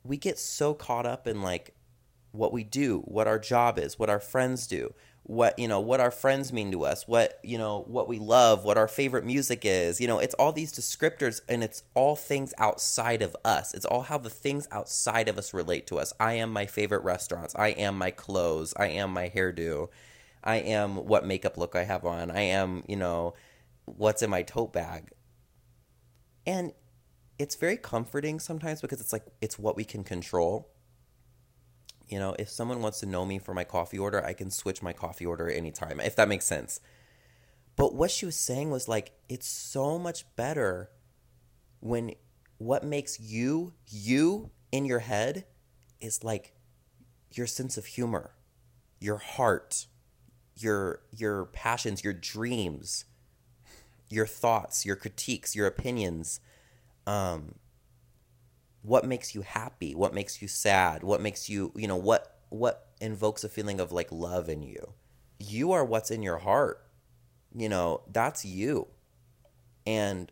we 0.02 0.16
get 0.16 0.38
so 0.38 0.74
caught 0.74 1.06
up 1.06 1.26
in, 1.26 1.42
like, 1.42 1.74
what 2.32 2.52
we 2.52 2.64
do, 2.64 3.00
what 3.04 3.28
our 3.28 3.38
job 3.38 3.78
is, 3.78 3.98
what 3.98 4.10
our 4.10 4.20
friends 4.20 4.66
do, 4.66 4.92
what, 5.28 5.58
you 5.58 5.66
know, 5.66 5.80
what 5.80 5.98
our 5.98 6.12
friends 6.12 6.52
mean 6.52 6.70
to 6.70 6.84
us, 6.84 7.08
what, 7.08 7.40
you 7.42 7.58
know, 7.58 7.82
what 7.88 8.06
we 8.06 8.20
love, 8.20 8.64
what 8.64 8.78
our 8.78 8.86
favorite 8.86 9.24
music 9.24 9.62
is. 9.64 10.00
You 10.00 10.06
know, 10.06 10.20
it's 10.20 10.34
all 10.34 10.52
these 10.52 10.72
descriptors, 10.72 11.40
and 11.48 11.64
it's 11.64 11.82
all 11.94 12.14
things 12.14 12.54
outside 12.58 13.22
of 13.22 13.36
us. 13.44 13.74
It's 13.74 13.84
all 13.84 14.02
how 14.02 14.18
the 14.18 14.30
things 14.30 14.68
outside 14.70 15.28
of 15.28 15.36
us 15.36 15.52
relate 15.52 15.88
to 15.88 15.98
us. 15.98 16.12
I 16.20 16.34
am 16.34 16.52
my 16.52 16.66
favorite 16.66 17.02
restaurants. 17.02 17.56
I 17.56 17.68
am 17.70 17.98
my 17.98 18.12
clothes. 18.12 18.72
I 18.76 18.86
am 18.86 19.12
my 19.12 19.28
hairdo. 19.28 19.88
I 20.44 20.58
am 20.58 20.94
what 20.94 21.26
makeup 21.26 21.58
look 21.58 21.74
I 21.74 21.82
have 21.82 22.04
on. 22.04 22.30
I 22.30 22.42
am, 22.42 22.84
you 22.86 22.94
know, 22.94 23.34
what's 23.84 24.22
in 24.22 24.30
my 24.30 24.42
tote 24.42 24.72
bag. 24.72 25.10
And 26.46 26.72
it's 27.36 27.56
very 27.56 27.76
comforting 27.76 28.38
sometimes 28.38 28.80
because 28.80 29.00
it's 29.00 29.12
like 29.12 29.24
it's 29.40 29.58
what 29.58 29.76
we 29.76 29.84
can 29.84 30.04
control. 30.04 30.70
You 32.08 32.18
know, 32.18 32.36
if 32.38 32.48
someone 32.48 32.82
wants 32.82 33.00
to 33.00 33.06
know 33.06 33.24
me 33.26 33.38
for 33.38 33.52
my 33.52 33.64
coffee 33.64 33.98
order, 33.98 34.24
I 34.24 34.32
can 34.32 34.50
switch 34.50 34.82
my 34.82 34.92
coffee 34.92 35.26
order 35.26 35.48
anytime, 35.48 36.00
if 36.00 36.14
that 36.16 36.28
makes 36.28 36.44
sense. 36.44 36.80
But 37.74 37.94
what 37.94 38.10
she 38.10 38.24
was 38.24 38.36
saying 38.36 38.70
was 38.70 38.88
like, 38.88 39.12
it's 39.28 39.46
so 39.46 39.98
much 39.98 40.24
better 40.36 40.90
when 41.80 42.12
what 42.58 42.84
makes 42.84 43.20
you, 43.20 43.74
you 43.88 44.50
in 44.72 44.84
your 44.84 45.00
head 45.00 45.44
is 46.00 46.24
like 46.24 46.54
your 47.32 47.46
sense 47.46 47.76
of 47.76 47.86
humor, 47.86 48.32
your 49.00 49.18
heart, 49.18 49.86
your 50.56 51.02
your 51.14 51.46
passions, 51.46 52.02
your 52.02 52.14
dreams, 52.14 53.04
your 54.08 54.26
thoughts, 54.26 54.86
your 54.86 54.96
critiques, 54.96 55.54
your 55.54 55.66
opinions. 55.66 56.40
Um, 57.06 57.56
what 58.86 59.04
makes 59.04 59.34
you 59.34 59.42
happy? 59.42 59.94
What 59.96 60.14
makes 60.14 60.40
you 60.40 60.46
sad? 60.46 61.02
What 61.02 61.20
makes 61.20 61.48
you, 61.48 61.72
you 61.74 61.88
know, 61.88 61.96
what 61.96 62.38
what 62.50 62.86
invokes 63.00 63.42
a 63.42 63.48
feeling 63.48 63.80
of 63.80 63.90
like 63.90 64.12
love 64.12 64.48
in 64.48 64.62
you? 64.62 64.92
You 65.40 65.72
are 65.72 65.84
what's 65.84 66.10
in 66.10 66.22
your 66.22 66.38
heart. 66.38 66.86
You 67.52 67.68
know, 67.68 68.02
that's 68.10 68.44
you. 68.44 68.86
And 69.84 70.30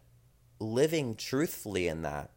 living 0.61 1.17
truthfully 1.17 1.89
in 1.89 2.03
that 2.03 2.31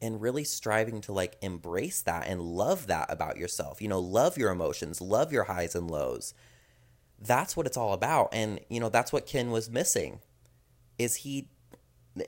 and 0.00 0.22
really 0.22 0.44
striving 0.44 1.02
to 1.02 1.12
like 1.12 1.36
embrace 1.42 2.00
that 2.02 2.26
and 2.26 2.40
love 2.40 2.86
that 2.86 3.12
about 3.12 3.36
yourself. 3.36 3.82
You 3.82 3.88
know, 3.88 4.00
love 4.00 4.38
your 4.38 4.50
emotions, 4.50 5.02
love 5.02 5.30
your 5.30 5.44
highs 5.44 5.74
and 5.74 5.90
lows. 5.90 6.32
That's 7.20 7.54
what 7.54 7.66
it's 7.66 7.76
all 7.76 7.92
about. 7.92 8.30
And, 8.32 8.60
you 8.70 8.80
know, 8.80 8.88
that's 8.88 9.12
what 9.12 9.26
Ken 9.26 9.50
was 9.50 9.68
missing. 9.68 10.20
Is 10.98 11.16
he 11.16 11.50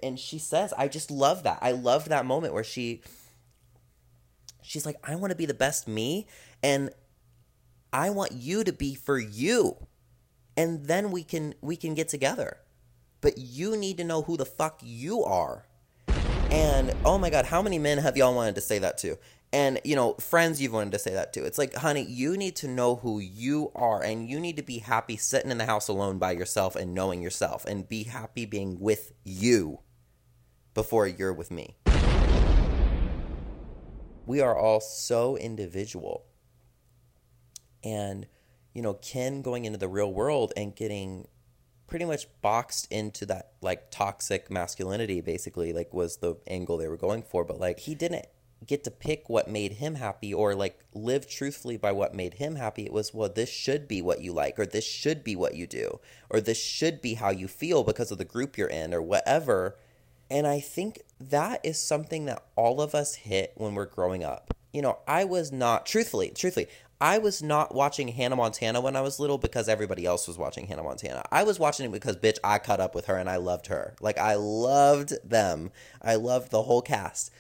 and 0.03 0.19
she 0.19 0.39
says, 0.39 0.73
I 0.77 0.89
just 0.89 1.11
love 1.11 1.43
that. 1.43 1.59
I 1.61 1.73
love 1.73 2.09
that 2.09 2.27
moment 2.27 2.55
where 2.55 2.65
she 2.65 3.03
she's 4.63 4.87
like, 4.87 4.97
I 5.03 5.17
want 5.17 5.31
to 5.31 5.37
be 5.37 5.47
the 5.47 5.55
best 5.55 5.89
me 5.89 6.27
and 6.63 6.91
I 7.93 8.11
want 8.11 8.33
you 8.33 8.65
to 8.65 8.73
be 8.73 8.95
for 8.95 9.19
you. 9.19 9.77
And 10.57 10.87
then 10.87 11.11
we 11.11 11.25
can 11.25 11.55
we 11.61 11.77
can 11.77 11.95
get 11.95 12.09
together. 12.09 12.59
But 13.21 13.39
you 13.39 13.77
need 13.77 13.99
to 13.99 14.05
know 14.05 14.23
who 14.23 14.37
the 14.37 14.45
fuck 14.47 14.81
you 14.83 15.23
are 15.23 15.65
and 16.53 16.93
oh 17.07 17.17
my 17.17 17.31
God, 17.31 17.47
how 17.47 17.63
many 17.63 17.79
men 17.79 17.97
have 17.97 18.15
y'all 18.15 18.35
wanted 18.35 18.57
to 18.57 18.61
say 18.61 18.79
that 18.81 18.99
to? 18.99 19.17
And, 19.53 19.81
you 19.85 19.95
know, 19.95 20.15
friends 20.15 20.63
you've 20.63 20.73
wanted 20.73 20.93
to 20.93 20.99
say 20.99 21.13
that 21.13 21.35
to. 21.35 21.45
It's 21.45 21.59
like, 21.59 21.75
honey, 21.75 22.05
you 22.05 22.39
need 22.39 22.57
to 22.57 22.69
know 22.69 22.97
who 22.97 23.19
you 23.19 23.71
are 23.75 24.03
and 24.03 24.27
you 24.27 24.41
need 24.41 24.57
to 24.57 24.63
be 24.63 24.79
happy 24.79 25.19
sitting 25.19 25.51
in 25.51 25.59
the 25.59 25.67
house 25.67 25.89
alone 25.89 26.19
by 26.19 26.33
yourself 26.33 26.75
and 26.75 26.95
knowing 26.95 27.21
yourself 27.21 27.67
and 27.67 27.87
be 27.87 28.05
happy 28.05 28.47
being 28.47 28.81
with 28.81 29.13
you 29.25 29.81
before 30.73 31.07
you're 31.07 31.35
with 31.35 31.51
me. 31.51 31.77
We 34.25 34.41
are 34.41 34.57
all 34.57 34.81
so 34.81 35.37
individual. 35.37 36.25
And, 37.85 38.27
you 38.73 38.81
know, 38.81 38.95
Ken 38.95 39.43
going 39.43 39.67
into 39.67 39.79
the 39.79 39.89
real 39.89 40.15
world 40.15 40.55
and 40.57 40.75
getting 40.75 41.29
pretty 41.93 42.07
much 42.07 42.27
boxed 42.41 42.91
into 42.91 43.27
that 43.27 43.51
like 43.61 43.91
toxic 43.91 44.51
masculinity 44.51 45.21
basically 45.21 45.75
like 45.75 45.93
was 45.93 46.17
the 46.19 46.35
angle 46.47 46.79
they 46.79 46.89
were 46.89 46.97
going 46.97 47.23
for 47.23 47.45
but 47.45 47.61
like 47.61 47.81
he 47.81 47.95
didn't 47.95 48.25
get 48.67 48.85
to 48.85 48.91
pick 48.91 49.29
what 49.29 49.49
made 49.49 49.73
him 49.73 49.97
happy 49.97 50.33
or 50.33 50.55
like 50.55 50.85
live 50.95 51.29
truthfully 51.29 51.77
by 51.77 51.93
what 51.93 52.15
made 52.15 52.35
him 52.35 52.57
happy. 52.57 52.85
It 52.85 52.93
was, 52.93 53.13
well, 53.13 53.29
this 53.29 53.49
should 53.49 53.89
be 53.89 54.01
what 54.03 54.21
you 54.21 54.33
like, 54.33 54.59
or 54.59 54.67
this 54.67 54.85
should 54.85 55.25
be 55.25 55.37
what 55.37 55.55
you 55.55 55.67
do, 55.67 56.01
or 56.31 56.41
this 56.41 56.63
should 56.63 57.01
be 57.03 57.15
how 57.15 57.31
you 57.31 57.49
feel 57.49 57.85
because 57.85 58.11
of 58.11 58.19
the 58.19 58.25
group 58.25 58.57
you're 58.57 58.69
in, 58.69 58.95
or 58.95 59.03
whatever. 59.03 59.77
And 60.31 60.47
I 60.47 60.61
think 60.61 61.01
that 61.21 61.61
is 61.65 61.79
something 61.81 62.25
that 62.27 62.45
all 62.57 62.81
of 62.81 62.95
us 62.95 63.17
hit 63.17 63.53
when 63.57 63.75
we're 63.75 63.87
growing 63.87 64.25
up. 64.25 64.55
You 64.73 64.81
know, 64.81 64.99
I 65.07 65.25
was 65.25 65.53
not, 65.53 65.85
truthfully, 65.85 66.33
truthfully, 66.35 66.69
I 67.03 67.19
was 67.19 67.43
not 67.43 67.75
watching 67.75 68.09
Hannah 68.09 68.37
Montana 68.37 68.81
when 68.81 68.95
I 68.95 69.01
was 69.01 69.19
little 69.19 69.37
because 69.37 69.69
everybody 69.69 70.07
else 70.07 70.29
was 70.29 70.39
watching 70.39 70.69
Hannah 70.69 70.85
Montana. 70.85 71.25
I 71.33 71.43
was 71.43 71.59
watching 71.59 71.85
it 71.85 71.93
because, 71.93 72.17
bitch, 72.17 72.39
I 72.45 72.59
caught 72.59 72.79
up 72.81 72.95
with 72.95 73.07
her 73.07 73.17
and 73.17 73.29
I 73.29 73.37
loved 73.37 73.67
her. 73.67 73.97
Like, 74.01 74.19
I 74.19 74.37
loved 74.37 75.13
them. 75.29 75.73
I 76.01 76.15
loved 76.15 76.53
the 76.53 76.63
whole 76.63 76.81
cast. 76.81 77.33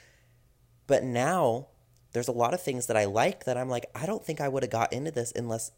But 0.86 1.04
now, 1.04 1.68
there's 2.12 2.28
a 2.28 2.32
lot 2.32 2.54
of 2.54 2.62
things 2.62 2.86
that 2.86 2.96
I 2.96 3.04
like 3.06 3.44
that 3.44 3.56
I'm 3.56 3.68
like, 3.68 3.86
I 3.94 4.06
don't 4.06 4.24
think 4.24 4.40
I 4.40 4.48
would 4.48 4.62
have 4.62 4.70
got 4.70 4.92
into 4.92 5.10
this 5.10 5.32
unless 5.34 5.72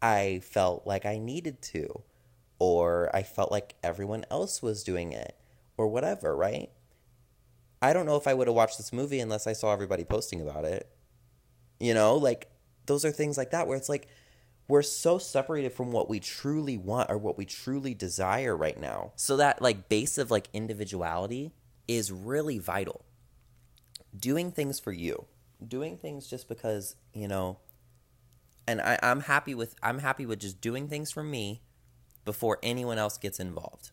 I 0.00 0.40
felt 0.42 0.86
like 0.86 1.04
I 1.04 1.18
needed 1.18 1.60
to, 1.62 2.02
or 2.58 3.14
I 3.14 3.22
felt 3.22 3.52
like 3.52 3.74
everyone 3.82 4.24
else 4.30 4.62
was 4.62 4.82
doing 4.82 5.12
it, 5.12 5.36
or 5.76 5.88
whatever, 5.88 6.36
right? 6.36 6.70
I 7.82 7.92
don't 7.92 8.06
know 8.06 8.16
if 8.16 8.26
I 8.26 8.34
would 8.34 8.46
have 8.46 8.56
watched 8.56 8.78
this 8.78 8.92
movie 8.92 9.20
unless 9.20 9.46
I 9.46 9.52
saw 9.52 9.72
everybody 9.72 10.04
posting 10.04 10.40
about 10.40 10.64
it. 10.64 10.90
You 11.78 11.94
know, 11.94 12.16
like 12.16 12.50
those 12.86 13.04
are 13.04 13.10
things 13.10 13.38
like 13.38 13.50
that 13.52 13.66
where 13.66 13.76
it's 13.76 13.88
like 13.88 14.08
we're 14.68 14.82
so 14.82 15.18
separated 15.18 15.72
from 15.72 15.90
what 15.90 16.08
we 16.08 16.20
truly 16.20 16.76
want 16.76 17.10
or 17.10 17.18
what 17.18 17.36
we 17.36 17.44
truly 17.44 17.94
desire 17.94 18.56
right 18.56 18.78
now. 18.78 19.12
So 19.16 19.36
that 19.38 19.60
like 19.60 19.88
base 19.88 20.18
of 20.18 20.30
like 20.30 20.48
individuality 20.52 21.52
is 21.88 22.12
really 22.12 22.58
vital. 22.58 23.04
Doing 24.18 24.50
things 24.50 24.80
for 24.80 24.92
you, 24.92 25.26
doing 25.66 25.96
things 25.96 26.26
just 26.26 26.48
because, 26.48 26.96
you 27.12 27.28
know, 27.28 27.58
and 28.66 28.80
I, 28.80 28.98
I'm 29.02 29.20
happy 29.20 29.54
with 29.54 29.74
I'm 29.82 29.98
happy 29.98 30.26
with 30.26 30.40
just 30.40 30.60
doing 30.60 30.88
things 30.88 31.10
for 31.10 31.22
me 31.22 31.62
before 32.24 32.58
anyone 32.62 32.98
else 32.98 33.18
gets 33.18 33.40
involved. 33.40 33.90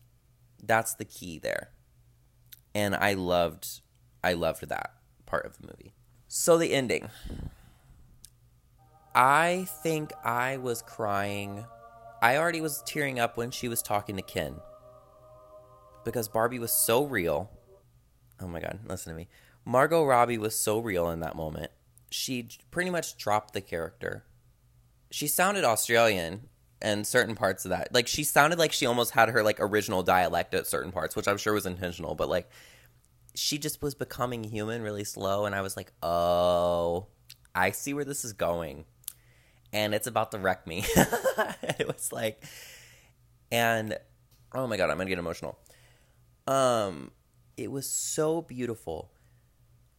That's 0.62 0.94
the 0.94 1.04
key 1.04 1.38
there. 1.38 1.70
And 2.74 2.94
I 2.94 3.14
loved 3.14 3.80
I 4.22 4.34
loved 4.34 4.68
that 4.68 4.94
part 5.26 5.46
of 5.46 5.58
the 5.58 5.66
movie. 5.66 5.94
So 6.28 6.58
the 6.58 6.72
ending. 6.72 7.08
I 9.14 9.66
think 9.82 10.12
I 10.24 10.58
was 10.58 10.82
crying. 10.82 11.64
I 12.22 12.36
already 12.36 12.60
was 12.60 12.82
tearing 12.86 13.18
up 13.18 13.36
when 13.36 13.50
she 13.50 13.68
was 13.68 13.82
talking 13.82 14.16
to 14.16 14.22
Ken. 14.22 14.56
Because 16.04 16.28
Barbie 16.28 16.58
was 16.58 16.72
so 16.72 17.04
real. 17.04 17.50
Oh 18.40 18.46
my 18.46 18.60
god, 18.60 18.78
listen 18.86 19.12
to 19.12 19.16
me. 19.16 19.28
Margot 19.68 20.04
Robbie 20.04 20.38
was 20.38 20.58
so 20.58 20.78
real 20.78 21.10
in 21.10 21.20
that 21.20 21.36
moment. 21.36 21.70
She 22.10 22.48
pretty 22.70 22.88
much 22.88 23.18
dropped 23.18 23.52
the 23.52 23.60
character. 23.60 24.24
She 25.10 25.26
sounded 25.26 25.62
Australian 25.62 26.48
and 26.80 27.06
certain 27.06 27.34
parts 27.34 27.64
of 27.66 27.70
that. 27.70 27.92
Like 27.92 28.08
she 28.08 28.24
sounded 28.24 28.58
like 28.58 28.72
she 28.72 28.86
almost 28.86 29.10
had 29.12 29.28
her 29.28 29.42
like 29.42 29.58
original 29.60 30.02
dialect 30.02 30.54
at 30.54 30.66
certain 30.66 30.90
parts, 30.90 31.14
which 31.14 31.28
I'm 31.28 31.36
sure 31.36 31.52
was 31.52 31.66
intentional, 31.66 32.14
but 32.14 32.30
like 32.30 32.48
she 33.34 33.58
just 33.58 33.82
was 33.82 33.94
becoming 33.94 34.42
human 34.42 34.80
really 34.80 35.04
slow 35.04 35.44
and 35.44 35.54
I 35.54 35.60
was 35.60 35.76
like, 35.76 35.92
"Oh, 36.02 37.08
I 37.54 37.72
see 37.72 37.92
where 37.92 38.06
this 38.06 38.24
is 38.24 38.32
going." 38.32 38.86
and 39.72 39.94
it's 39.94 40.06
about 40.06 40.30
to 40.32 40.38
wreck 40.38 40.66
me. 40.66 40.84
it 40.96 41.86
was 41.86 42.12
like, 42.12 42.42
and 43.50 43.96
oh 44.54 44.66
my 44.66 44.76
god, 44.76 44.90
I'm 44.90 44.96
gonna 44.96 45.10
get 45.10 45.18
emotional. 45.18 45.58
Um, 46.46 47.10
it 47.56 47.70
was 47.70 47.88
so 47.88 48.42
beautiful 48.42 49.10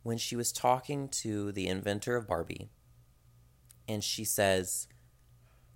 when 0.03 0.17
she 0.17 0.35
was 0.35 0.51
talking 0.51 1.09
to 1.09 1.51
the 1.51 1.67
inventor 1.67 2.15
of 2.15 2.27
Barbie, 2.27 2.69
and 3.87 4.03
she 4.03 4.23
says, 4.23 4.87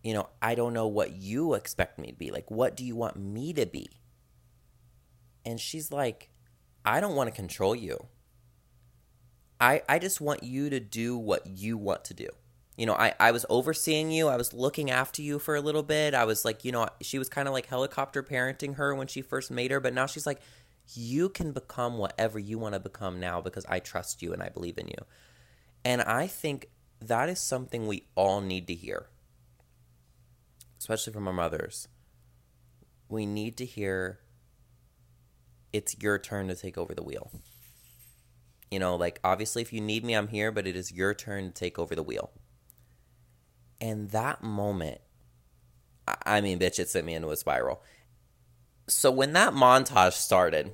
"You 0.04 0.14
know, 0.14 0.30
I 0.42 0.56
don't 0.56 0.74
know 0.74 0.88
what 0.88 1.14
you 1.14 1.54
expect 1.54 2.00
me 2.00 2.08
to 2.08 2.18
be. 2.18 2.32
Like, 2.32 2.50
what 2.50 2.76
do 2.76 2.86
you 2.86 2.96
want 2.96 3.18
me 3.18 3.54
to 3.54 3.66
be?" 3.66 4.02
And 5.46 5.60
she's 5.60 5.92
like, 5.92 6.30
"I 6.86 7.00
don't 7.00 7.16
want 7.16 7.30
to 7.30 7.36
control 7.36 7.76
you. 7.76 8.08
I 9.60 9.84
I 9.88 10.00
just 10.00 10.22
want 10.22 10.44
you 10.44 10.70
to 10.70 10.80
do 10.80 11.18
what 11.18 11.48
you 11.48 11.78
want 11.78 12.06
to 12.06 12.14
do." 12.14 12.30
you 12.78 12.88
know, 12.88 12.94
I, 12.94 13.14
I 13.20 13.32
was 13.32 13.46
overseeing 13.50 14.12
you. 14.12 14.28
I 14.28 14.36
was 14.36 14.54
looking 14.54 14.90
after 14.90 15.22
you 15.22 15.38
for 15.38 15.56
a 15.56 15.62
little 15.62 15.84
bit. 15.84 16.16
I 16.16 16.26
was 16.26 16.44
like, 16.44 16.66
you 16.66 16.72
know, 16.72 16.88
she 17.02 17.20
was 17.20 17.30
kind 17.30 17.48
of 17.48 17.54
like 17.54 17.68
helicopter 17.68 18.24
parenting 18.24 18.76
her 18.76 18.96
when 18.96 19.08
she 19.08 19.22
first 19.22 19.52
made 19.52 19.70
her. 19.70 19.80
But 19.80 19.94
now 19.94 20.08
she's 20.08 20.26
like, 20.26 20.42
you 20.94 21.30
can 21.30 21.52
become 21.52 21.98
whatever 21.98 22.38
you 22.40 22.58
want 22.60 22.74
to 22.74 22.80
become 22.80 23.20
now 23.20 23.42
because 23.42 23.66
I 23.68 23.80
trust 23.80 24.22
you 24.22 24.34
and 24.34 24.44
I 24.44 24.50
believe 24.50 24.78
in 24.78 24.88
you. 24.88 25.06
And 25.86 26.02
I 26.02 26.28
think 26.28 26.70
that 27.00 27.30
is 27.30 27.40
something 27.40 27.88
we 27.88 28.08
all 28.16 28.42
need 28.42 28.68
to 28.68 28.74
hear, 28.74 29.08
especially 30.80 31.14
from 31.14 31.28
our 31.28 31.34
mothers. 31.34 31.88
We 33.10 33.26
need 33.26 33.58
to 33.58 33.66
hear 33.66 34.20
it's 35.72 35.96
your 36.02 36.20
turn 36.20 36.48
to 36.48 36.56
take 36.56 36.78
over 36.78 36.94
the 36.94 37.04
wheel. 37.04 37.32
You 38.72 38.80
know, 38.80 38.96
like 38.96 39.20
obviously, 39.24 39.62
if 39.62 39.74
you 39.74 39.82
need 39.82 40.04
me, 40.04 40.14
I'm 40.14 40.30
here, 40.30 40.52
but 40.52 40.68
it 40.68 40.76
is 40.76 40.92
your 40.92 41.14
turn 41.14 41.48
to 41.48 41.52
take 41.52 41.78
over 41.78 41.96
the 41.96 42.04
wheel. 42.04 42.32
And 43.82 44.12
that 44.12 44.42
moment, 44.42 45.02
I 46.26 46.42
mean, 46.42 46.60
bitch, 46.60 46.80
it 46.80 46.90
sent 46.90 47.06
me 47.06 47.14
into 47.14 47.32
a 47.32 47.36
spiral. 47.36 47.82
So 48.88 49.12
when 49.12 49.34
that 49.34 49.54
montage 49.54 50.14
started, 50.14 50.74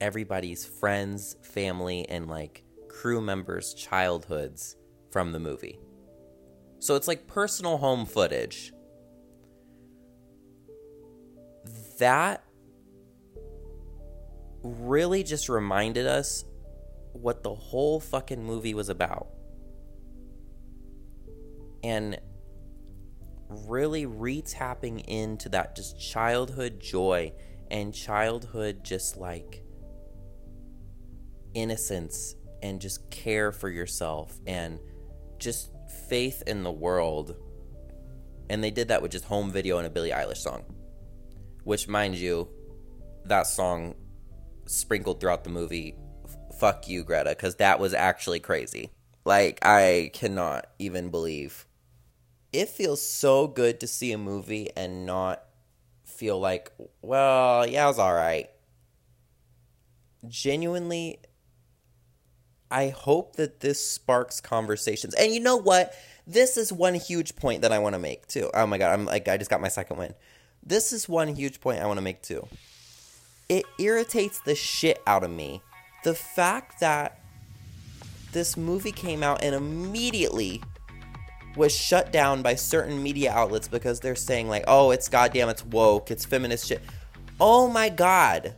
everybody's 0.00 0.64
friends, 0.64 1.36
family, 1.42 2.08
and 2.08 2.28
like 2.28 2.64
crew 2.88 3.20
members' 3.20 3.74
childhoods 3.74 4.76
from 5.10 5.32
the 5.32 5.38
movie. 5.38 5.78
So 6.80 6.94
it's 6.94 7.08
like 7.08 7.26
personal 7.26 7.78
home 7.78 8.06
footage. 8.06 8.72
That 11.98 12.44
really 14.62 15.22
just 15.22 15.48
reminded 15.48 16.06
us 16.06 16.44
what 17.12 17.42
the 17.42 17.54
whole 17.54 18.00
fucking 18.00 18.44
movie 18.44 18.74
was 18.74 18.88
about. 18.88 19.28
And 21.82 22.18
really 23.48 24.06
re-tapping 24.06 25.00
into 25.00 25.48
that 25.48 25.74
just 25.74 25.98
childhood 26.00 26.80
joy 26.80 27.32
and 27.70 27.94
childhood 27.94 28.84
just 28.84 29.16
like 29.16 29.62
innocence 31.60 32.34
and 32.62 32.80
just 32.80 33.10
care 33.10 33.52
for 33.52 33.68
yourself 33.68 34.38
and 34.46 34.78
just 35.38 35.70
faith 36.08 36.42
in 36.46 36.62
the 36.62 36.72
world. 36.72 37.36
And 38.50 38.62
they 38.62 38.70
did 38.70 38.88
that 38.88 39.02
with 39.02 39.12
just 39.12 39.24
home 39.24 39.50
video 39.50 39.78
and 39.78 39.86
a 39.86 39.90
Billie 39.90 40.10
Eilish 40.10 40.38
song. 40.38 40.64
Which, 41.64 41.86
mind 41.86 42.16
you, 42.16 42.48
that 43.26 43.46
song 43.46 43.94
sprinkled 44.66 45.20
throughout 45.20 45.44
the 45.44 45.50
movie. 45.50 45.94
F- 46.24 46.58
fuck 46.58 46.88
you, 46.88 47.04
Greta, 47.04 47.30
because 47.30 47.56
that 47.56 47.78
was 47.78 47.92
actually 47.94 48.40
crazy. 48.40 48.90
Like, 49.24 49.58
I 49.62 50.10
cannot 50.14 50.66
even 50.78 51.10
believe. 51.10 51.66
It 52.52 52.70
feels 52.70 53.02
so 53.02 53.46
good 53.46 53.80
to 53.80 53.86
see 53.86 54.12
a 54.12 54.18
movie 54.18 54.70
and 54.74 55.04
not 55.04 55.44
feel 56.04 56.40
like, 56.40 56.72
well, 57.02 57.66
yeah, 57.66 57.84
it 57.84 57.88
was 57.88 57.98
all 57.98 58.14
right. 58.14 58.48
Genuinely, 60.26 61.20
I 62.70 62.88
hope 62.88 63.36
that 63.36 63.60
this 63.60 63.84
sparks 63.84 64.40
conversations. 64.40 65.14
And 65.14 65.32
you 65.32 65.40
know 65.40 65.56
what? 65.56 65.94
This 66.26 66.56
is 66.56 66.72
one 66.72 66.94
huge 66.94 67.36
point 67.36 67.62
that 67.62 67.72
I 67.72 67.78
want 67.78 67.94
to 67.94 67.98
make 67.98 68.26
too. 68.26 68.50
Oh 68.52 68.66
my 68.66 68.78
god, 68.78 68.92
I'm 68.92 69.06
like 69.06 69.28
I 69.28 69.38
just 69.38 69.50
got 69.50 69.60
my 69.60 69.68
second 69.68 69.96
win. 69.96 70.14
This 70.62 70.92
is 70.92 71.08
one 71.08 71.28
huge 71.28 71.60
point 71.60 71.80
I 71.80 71.86
want 71.86 71.96
to 71.98 72.02
make 72.02 72.22
too. 72.22 72.46
It 73.48 73.64
irritates 73.78 74.40
the 74.40 74.54
shit 74.54 75.00
out 75.06 75.24
of 75.24 75.30
me. 75.30 75.62
The 76.04 76.14
fact 76.14 76.80
that 76.80 77.20
this 78.32 78.56
movie 78.58 78.92
came 78.92 79.22
out 79.22 79.42
and 79.42 79.54
immediately 79.54 80.62
was 81.56 81.74
shut 81.74 82.12
down 82.12 82.42
by 82.42 82.54
certain 82.54 83.02
media 83.02 83.32
outlets 83.32 83.66
because 83.66 84.00
they're 84.00 84.14
saying 84.14 84.48
like, 84.48 84.64
"Oh, 84.68 84.90
it's 84.90 85.08
goddamn, 85.08 85.48
it's 85.48 85.64
woke, 85.64 86.10
it's 86.10 86.26
feminist 86.26 86.66
shit." 86.66 86.82
Oh 87.40 87.68
my 87.68 87.88
god. 87.88 88.54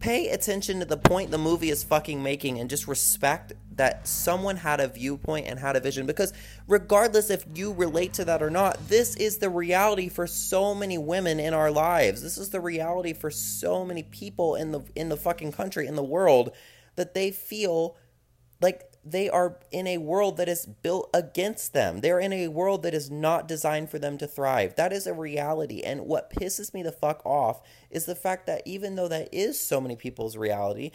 Pay 0.00 0.30
attention 0.30 0.80
to 0.80 0.86
the 0.86 0.96
point 0.96 1.30
the 1.30 1.38
movie 1.38 1.68
is 1.68 1.84
fucking 1.84 2.22
making 2.22 2.58
and 2.58 2.70
just 2.70 2.88
respect 2.88 3.52
that 3.76 4.08
someone 4.08 4.56
had 4.56 4.80
a 4.80 4.88
viewpoint 4.88 5.46
and 5.46 5.58
had 5.58 5.76
a 5.76 5.80
vision 5.80 6.06
because 6.06 6.32
regardless 6.66 7.30
if 7.30 7.44
you 7.54 7.72
relate 7.72 8.14
to 8.14 8.24
that 8.24 8.42
or 8.42 8.50
not, 8.50 8.88
this 8.88 9.14
is 9.16 9.38
the 9.38 9.50
reality 9.50 10.08
for 10.08 10.26
so 10.26 10.74
many 10.74 10.96
women 10.96 11.38
in 11.38 11.52
our 11.52 11.70
lives. 11.70 12.22
This 12.22 12.38
is 12.38 12.48
the 12.48 12.60
reality 12.60 13.12
for 13.12 13.30
so 13.30 13.84
many 13.84 14.02
people 14.02 14.54
in 14.54 14.72
the 14.72 14.80
in 14.96 15.10
the 15.10 15.16
fucking 15.18 15.52
country 15.52 15.86
in 15.86 15.96
the 15.96 16.02
world 16.02 16.52
that 16.96 17.12
they 17.12 17.30
feel 17.30 17.96
like 18.60 18.89
they 19.04 19.30
are 19.30 19.58
in 19.70 19.86
a 19.86 19.98
world 19.98 20.36
that 20.36 20.48
is 20.48 20.66
built 20.66 21.08
against 21.14 21.72
them. 21.72 22.00
They're 22.00 22.20
in 22.20 22.32
a 22.32 22.48
world 22.48 22.82
that 22.82 22.94
is 22.94 23.10
not 23.10 23.48
designed 23.48 23.90
for 23.90 23.98
them 23.98 24.18
to 24.18 24.26
thrive. 24.26 24.76
That 24.76 24.92
is 24.92 25.06
a 25.06 25.14
reality. 25.14 25.82
And 25.82 26.02
what 26.02 26.30
pisses 26.30 26.74
me 26.74 26.82
the 26.82 26.92
fuck 26.92 27.24
off 27.24 27.62
is 27.90 28.04
the 28.04 28.14
fact 28.14 28.46
that 28.46 28.62
even 28.66 28.96
though 28.96 29.08
that 29.08 29.32
is 29.32 29.58
so 29.58 29.80
many 29.80 29.96
people's 29.96 30.36
reality, 30.36 30.90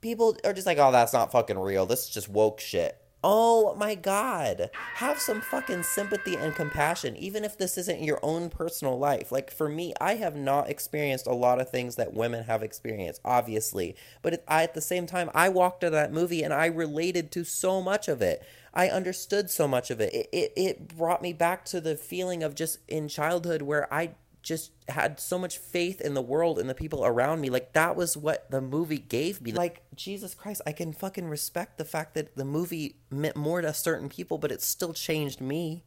people 0.00 0.36
are 0.44 0.52
just 0.52 0.66
like, 0.66 0.78
oh, 0.78 0.90
that's 0.90 1.12
not 1.12 1.30
fucking 1.30 1.58
real. 1.58 1.86
This 1.86 2.04
is 2.04 2.10
just 2.10 2.28
woke 2.28 2.60
shit. 2.60 3.00
Oh 3.24 3.74
my 3.74 3.96
God. 3.96 4.70
Have 4.94 5.18
some 5.18 5.40
fucking 5.40 5.82
sympathy 5.82 6.36
and 6.36 6.54
compassion, 6.54 7.16
even 7.16 7.44
if 7.44 7.58
this 7.58 7.76
isn't 7.76 8.02
your 8.02 8.20
own 8.22 8.48
personal 8.48 8.96
life. 8.96 9.32
Like 9.32 9.50
for 9.50 9.68
me, 9.68 9.92
I 10.00 10.14
have 10.14 10.36
not 10.36 10.70
experienced 10.70 11.26
a 11.26 11.34
lot 11.34 11.60
of 11.60 11.68
things 11.68 11.96
that 11.96 12.14
women 12.14 12.44
have 12.44 12.62
experienced, 12.62 13.20
obviously. 13.24 13.96
But 14.22 14.34
it, 14.34 14.44
I, 14.46 14.62
at 14.62 14.74
the 14.74 14.80
same 14.80 15.06
time, 15.06 15.30
I 15.34 15.48
walked 15.48 15.82
into 15.82 15.96
that 15.96 16.12
movie 16.12 16.44
and 16.44 16.54
I 16.54 16.66
related 16.66 17.32
to 17.32 17.44
so 17.44 17.82
much 17.82 18.06
of 18.06 18.22
it. 18.22 18.44
I 18.72 18.88
understood 18.88 19.50
so 19.50 19.66
much 19.66 19.90
of 19.90 20.00
it. 20.00 20.14
It, 20.14 20.28
it, 20.32 20.52
it 20.56 20.96
brought 20.96 21.20
me 21.20 21.32
back 21.32 21.64
to 21.66 21.80
the 21.80 21.96
feeling 21.96 22.44
of 22.44 22.54
just 22.54 22.78
in 22.86 23.08
childhood 23.08 23.62
where 23.62 23.92
I 23.92 24.10
just 24.42 24.72
had 24.88 25.20
so 25.20 25.38
much 25.38 25.58
faith 25.58 26.00
in 26.00 26.14
the 26.14 26.22
world 26.22 26.58
and 26.58 26.68
the 26.68 26.74
people 26.74 27.04
around 27.04 27.40
me. 27.40 27.50
Like 27.50 27.72
that 27.72 27.96
was 27.96 28.16
what 28.16 28.50
the 28.50 28.60
movie 28.60 28.98
gave 28.98 29.40
me. 29.40 29.52
Like 29.52 29.82
Jesus 29.94 30.34
Christ, 30.34 30.62
I 30.66 30.72
can 30.72 30.92
fucking 30.92 31.28
respect 31.28 31.78
the 31.78 31.84
fact 31.84 32.14
that 32.14 32.36
the 32.36 32.44
movie 32.44 32.96
meant 33.10 33.36
more 33.36 33.60
to 33.60 33.72
certain 33.74 34.08
people, 34.08 34.38
but 34.38 34.52
it 34.52 34.62
still 34.62 34.92
changed 34.92 35.40
me. 35.40 35.84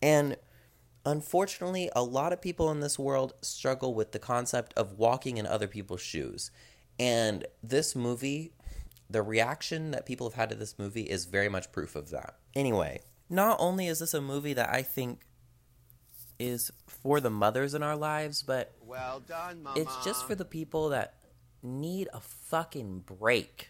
And 0.00 0.36
unfortunately, 1.04 1.90
a 1.94 2.02
lot 2.02 2.32
of 2.32 2.40
people 2.40 2.70
in 2.70 2.80
this 2.80 2.98
world 2.98 3.34
struggle 3.42 3.94
with 3.94 4.12
the 4.12 4.18
concept 4.18 4.72
of 4.76 4.98
walking 4.98 5.36
in 5.36 5.46
other 5.46 5.68
people's 5.68 6.00
shoes. 6.00 6.50
And 6.98 7.46
this 7.62 7.96
movie, 7.96 8.52
the 9.08 9.22
reaction 9.22 9.90
that 9.90 10.06
people 10.06 10.28
have 10.28 10.34
had 10.34 10.50
to 10.50 10.56
this 10.56 10.78
movie 10.78 11.02
is 11.02 11.24
very 11.24 11.48
much 11.48 11.72
proof 11.72 11.96
of 11.96 12.10
that. 12.10 12.36
Anyway, 12.54 13.00
not 13.28 13.56
only 13.60 13.86
is 13.86 13.98
this 13.98 14.14
a 14.14 14.20
movie 14.20 14.54
that 14.54 14.70
I 14.70 14.82
think 14.82 15.20
is 16.40 16.72
for 16.86 17.20
the 17.20 17.30
mothers 17.30 17.74
in 17.74 17.82
our 17.82 17.96
lives, 17.96 18.42
but 18.42 18.72
well 18.84 19.20
done, 19.20 19.62
Mama. 19.62 19.78
it's 19.78 20.04
just 20.04 20.26
for 20.26 20.34
the 20.34 20.44
people 20.44 20.88
that 20.88 21.14
need 21.62 22.08
a 22.12 22.20
fucking 22.20 23.00
break 23.00 23.68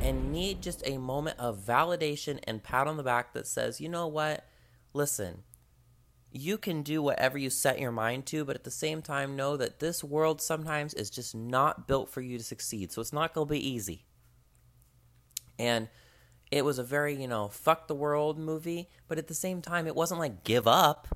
and 0.00 0.30
need 0.30 0.62
just 0.62 0.86
a 0.86 0.98
moment 0.98 1.38
of 1.38 1.58
validation 1.58 2.38
and 2.44 2.62
pat 2.62 2.86
on 2.86 2.96
the 2.96 3.02
back 3.02 3.32
that 3.32 3.46
says, 3.46 3.80
you 3.80 3.88
know 3.88 4.06
what? 4.06 4.46
Listen, 4.92 5.42
you 6.30 6.58
can 6.58 6.82
do 6.82 7.02
whatever 7.02 7.36
you 7.38 7.50
set 7.50 7.80
your 7.80 7.90
mind 7.90 8.26
to, 8.26 8.44
but 8.44 8.54
at 8.54 8.64
the 8.64 8.70
same 8.70 9.02
time, 9.02 9.34
know 9.34 9.56
that 9.56 9.80
this 9.80 10.04
world 10.04 10.40
sometimes 10.40 10.94
is 10.94 11.10
just 11.10 11.34
not 11.34 11.88
built 11.88 12.08
for 12.08 12.20
you 12.20 12.38
to 12.38 12.44
succeed. 12.44 12.92
So 12.92 13.00
it's 13.00 13.12
not 13.12 13.34
going 13.34 13.48
to 13.48 13.52
be 13.52 13.68
easy. 13.68 14.04
And 15.58 15.88
it 16.50 16.64
was 16.64 16.78
a 16.78 16.84
very, 16.84 17.20
you 17.20 17.26
know, 17.26 17.48
fuck 17.48 17.88
the 17.88 17.94
world 17.94 18.38
movie, 18.38 18.88
but 19.08 19.18
at 19.18 19.26
the 19.26 19.34
same 19.34 19.60
time, 19.62 19.86
it 19.86 19.96
wasn't 19.96 20.20
like 20.20 20.44
give 20.44 20.68
up 20.68 21.08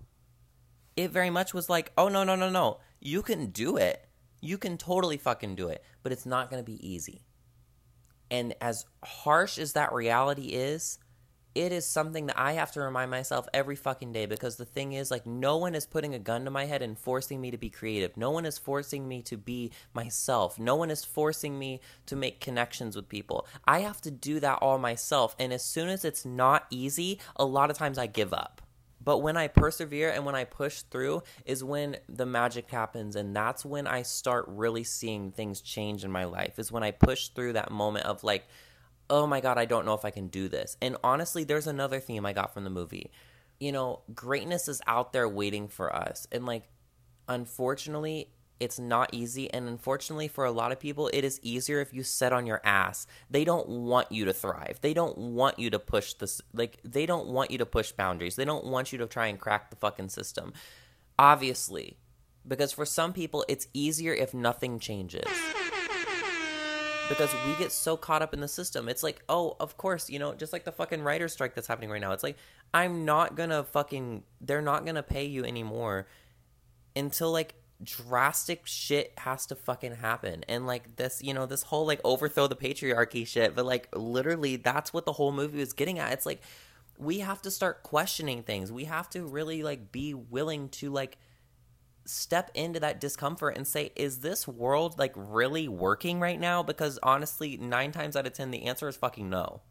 it 0.98 1.12
very 1.12 1.30
much 1.30 1.54
was 1.54 1.70
like, 1.70 1.92
oh, 1.96 2.08
no, 2.08 2.24
no, 2.24 2.34
no, 2.34 2.50
no. 2.50 2.78
You 2.98 3.22
can 3.22 3.50
do 3.50 3.76
it. 3.76 4.04
You 4.40 4.58
can 4.58 4.76
totally 4.76 5.16
fucking 5.16 5.54
do 5.54 5.68
it, 5.68 5.84
but 6.02 6.10
it's 6.10 6.26
not 6.26 6.50
going 6.50 6.60
to 6.60 6.66
be 6.66 6.84
easy. 6.86 7.22
And 8.32 8.52
as 8.60 8.84
harsh 9.04 9.58
as 9.58 9.74
that 9.74 9.92
reality 9.92 10.48
is, 10.48 10.98
it 11.54 11.70
is 11.70 11.86
something 11.86 12.26
that 12.26 12.38
I 12.38 12.54
have 12.54 12.72
to 12.72 12.80
remind 12.80 13.12
myself 13.12 13.46
every 13.54 13.76
fucking 13.76 14.12
day 14.12 14.26
because 14.26 14.56
the 14.56 14.64
thing 14.64 14.92
is, 14.92 15.08
like, 15.08 15.24
no 15.24 15.56
one 15.56 15.76
is 15.76 15.86
putting 15.86 16.14
a 16.14 16.18
gun 16.18 16.44
to 16.46 16.50
my 16.50 16.64
head 16.64 16.82
and 16.82 16.98
forcing 16.98 17.40
me 17.40 17.52
to 17.52 17.58
be 17.58 17.70
creative. 17.70 18.16
No 18.16 18.32
one 18.32 18.44
is 18.44 18.58
forcing 18.58 19.06
me 19.06 19.22
to 19.22 19.36
be 19.36 19.70
myself. 19.94 20.58
No 20.58 20.74
one 20.74 20.90
is 20.90 21.04
forcing 21.04 21.60
me 21.60 21.80
to 22.06 22.16
make 22.16 22.40
connections 22.40 22.96
with 22.96 23.08
people. 23.08 23.46
I 23.64 23.80
have 23.80 24.00
to 24.00 24.10
do 24.10 24.40
that 24.40 24.58
all 24.60 24.78
myself. 24.78 25.36
And 25.38 25.52
as 25.52 25.64
soon 25.64 25.88
as 25.90 26.04
it's 26.04 26.24
not 26.24 26.66
easy, 26.70 27.20
a 27.36 27.44
lot 27.44 27.70
of 27.70 27.78
times 27.78 27.98
I 27.98 28.08
give 28.08 28.34
up. 28.34 28.62
But 29.08 29.22
when 29.22 29.38
I 29.38 29.48
persevere 29.48 30.10
and 30.10 30.26
when 30.26 30.34
I 30.34 30.44
push 30.44 30.82
through 30.82 31.22
is 31.46 31.64
when 31.64 31.96
the 32.10 32.26
magic 32.26 32.68
happens. 32.68 33.16
And 33.16 33.34
that's 33.34 33.64
when 33.64 33.86
I 33.86 34.02
start 34.02 34.44
really 34.48 34.84
seeing 34.84 35.32
things 35.32 35.62
change 35.62 36.04
in 36.04 36.12
my 36.12 36.24
life, 36.24 36.58
is 36.58 36.70
when 36.70 36.82
I 36.82 36.90
push 36.90 37.28
through 37.28 37.54
that 37.54 37.70
moment 37.70 38.04
of 38.04 38.22
like, 38.22 38.46
oh 39.08 39.26
my 39.26 39.40
God, 39.40 39.56
I 39.56 39.64
don't 39.64 39.86
know 39.86 39.94
if 39.94 40.04
I 40.04 40.10
can 40.10 40.26
do 40.26 40.50
this. 40.50 40.76
And 40.82 40.98
honestly, 41.02 41.42
there's 41.42 41.66
another 41.66 42.00
theme 42.00 42.26
I 42.26 42.34
got 42.34 42.52
from 42.52 42.64
the 42.64 42.70
movie. 42.70 43.10
You 43.58 43.72
know, 43.72 44.02
greatness 44.14 44.68
is 44.68 44.82
out 44.86 45.14
there 45.14 45.26
waiting 45.26 45.68
for 45.68 45.90
us. 45.96 46.26
And 46.30 46.44
like, 46.44 46.64
unfortunately, 47.28 48.28
it's 48.60 48.78
not 48.78 49.10
easy 49.12 49.52
and 49.52 49.68
unfortunately 49.68 50.28
for 50.28 50.44
a 50.44 50.50
lot 50.50 50.72
of 50.72 50.80
people 50.80 51.08
it 51.12 51.24
is 51.24 51.38
easier 51.42 51.80
if 51.80 51.92
you 51.92 52.02
sit 52.02 52.32
on 52.32 52.46
your 52.46 52.60
ass. 52.64 53.06
They 53.30 53.44
don't 53.44 53.68
want 53.68 54.10
you 54.10 54.24
to 54.24 54.32
thrive. 54.32 54.78
They 54.80 54.94
don't 54.94 55.16
want 55.16 55.58
you 55.58 55.70
to 55.70 55.78
push 55.78 56.14
this 56.14 56.40
like 56.52 56.78
they 56.84 57.06
don't 57.06 57.28
want 57.28 57.50
you 57.50 57.58
to 57.58 57.66
push 57.66 57.92
boundaries. 57.92 58.36
They 58.36 58.44
don't 58.44 58.66
want 58.66 58.92
you 58.92 58.98
to 58.98 59.06
try 59.06 59.26
and 59.26 59.38
crack 59.38 59.70
the 59.70 59.76
fucking 59.76 60.08
system. 60.08 60.52
Obviously 61.18 61.98
because 62.46 62.72
for 62.72 62.86
some 62.86 63.12
people 63.12 63.44
it's 63.48 63.68
easier 63.74 64.12
if 64.12 64.34
nothing 64.34 64.78
changes. 64.78 65.28
Because 67.08 67.32
we 67.46 67.54
get 67.54 67.72
so 67.72 67.96
caught 67.96 68.20
up 68.20 68.34
in 68.34 68.40
the 68.40 68.48
system. 68.48 68.88
It's 68.88 69.02
like 69.02 69.22
oh 69.28 69.56
of 69.60 69.76
course 69.76 70.10
you 70.10 70.18
know 70.18 70.34
just 70.34 70.52
like 70.52 70.64
the 70.64 70.72
fucking 70.72 71.02
writer 71.02 71.28
strike 71.28 71.54
that's 71.54 71.66
happening 71.66 71.90
right 71.90 72.00
now. 72.00 72.12
It's 72.12 72.22
like 72.22 72.36
i'm 72.74 73.04
not 73.04 73.34
gonna 73.34 73.64
fucking 73.64 74.22
they're 74.42 74.60
not 74.60 74.84
gonna 74.84 75.02
pay 75.02 75.24
you 75.24 75.42
anymore 75.42 76.06
until 76.94 77.32
like 77.32 77.54
drastic 77.82 78.66
shit 78.66 79.12
has 79.18 79.46
to 79.46 79.54
fucking 79.54 79.96
happen. 79.96 80.44
And 80.48 80.66
like 80.66 80.96
this 80.96 81.22
you 81.22 81.34
know 81.34 81.46
this 81.46 81.62
whole 81.62 81.86
like 81.86 82.00
overthrow 82.04 82.46
the 82.46 82.56
patriarchy 82.56 83.26
shit 83.26 83.54
but 83.54 83.64
like 83.64 83.88
literally 83.94 84.56
that's 84.56 84.92
what 84.92 85.04
the 85.04 85.12
whole 85.12 85.32
movie 85.32 85.58
was 85.58 85.72
getting 85.72 85.98
at. 85.98 86.12
It's 86.12 86.26
like 86.26 86.42
we 86.98 87.20
have 87.20 87.40
to 87.42 87.50
start 87.50 87.82
questioning 87.84 88.42
things. 88.42 88.72
We 88.72 88.84
have 88.84 89.08
to 89.10 89.24
really 89.24 89.62
like 89.62 89.92
be 89.92 90.14
willing 90.14 90.68
to 90.70 90.90
like 90.90 91.18
step 92.04 92.50
into 92.54 92.80
that 92.80 93.00
discomfort 93.00 93.56
and 93.56 93.66
say 93.66 93.92
is 93.94 94.20
this 94.20 94.48
world 94.48 94.98
like 94.98 95.12
really 95.14 95.68
working 95.68 96.18
right 96.18 96.40
now? 96.40 96.62
Because 96.62 96.98
honestly 97.02 97.56
9 97.56 97.92
times 97.92 98.16
out 98.16 98.26
of 98.26 98.32
10 98.32 98.50
the 98.50 98.64
answer 98.64 98.88
is 98.88 98.96
fucking 98.96 99.30
no 99.30 99.62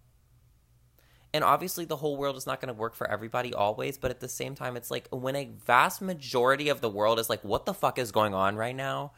and 1.37 1.43
obviously, 1.43 1.85
the 1.85 1.97
whole 1.97 2.17
world 2.17 2.35
is 2.35 2.47
not 2.47 2.59
going 2.59 2.73
to 2.73 2.73
work 2.73 2.95
for 2.95 3.07
everybody 3.07 3.53
always, 3.53 3.95
but 3.99 4.09
at 4.09 4.21
the 4.21 4.27
same 4.27 4.55
time, 4.55 4.75
it's 4.75 4.89
like 4.89 5.07
when 5.11 5.35
a 5.35 5.51
vast 5.67 6.01
majority 6.01 6.69
of 6.69 6.81
the 6.81 6.89
world 6.89 7.19
is 7.19 7.29
like, 7.29 7.43
what 7.43 7.67
the 7.67 7.75
fuck 7.75 7.99
is 7.99 8.11
going 8.11 8.33
on 8.33 8.55
right 8.55 8.75
now? 8.75 9.11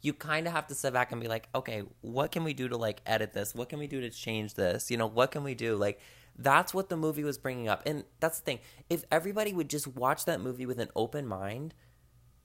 You 0.00 0.12
kind 0.12 0.48
of 0.48 0.52
have 0.52 0.66
to 0.66 0.74
sit 0.74 0.92
back 0.92 1.12
and 1.12 1.20
be 1.20 1.28
like, 1.28 1.48
okay, 1.54 1.84
what 2.00 2.32
can 2.32 2.42
we 2.42 2.54
do 2.54 2.66
to 2.66 2.76
like 2.76 3.02
edit 3.06 3.34
this? 3.34 3.54
What 3.54 3.68
can 3.68 3.78
we 3.78 3.86
do 3.86 4.00
to 4.00 4.10
change 4.10 4.54
this? 4.54 4.90
You 4.90 4.96
know, 4.96 5.06
what 5.06 5.30
can 5.30 5.44
we 5.44 5.54
do? 5.54 5.76
Like, 5.76 6.00
that's 6.36 6.74
what 6.74 6.88
the 6.88 6.96
movie 6.96 7.22
was 7.22 7.38
bringing 7.38 7.68
up. 7.68 7.84
And 7.86 8.02
that's 8.18 8.40
the 8.40 8.44
thing. 8.44 8.58
If 8.88 9.04
everybody 9.12 9.52
would 9.52 9.70
just 9.70 9.86
watch 9.86 10.24
that 10.24 10.40
movie 10.40 10.66
with 10.66 10.80
an 10.80 10.88
open 10.96 11.24
mind, 11.24 11.72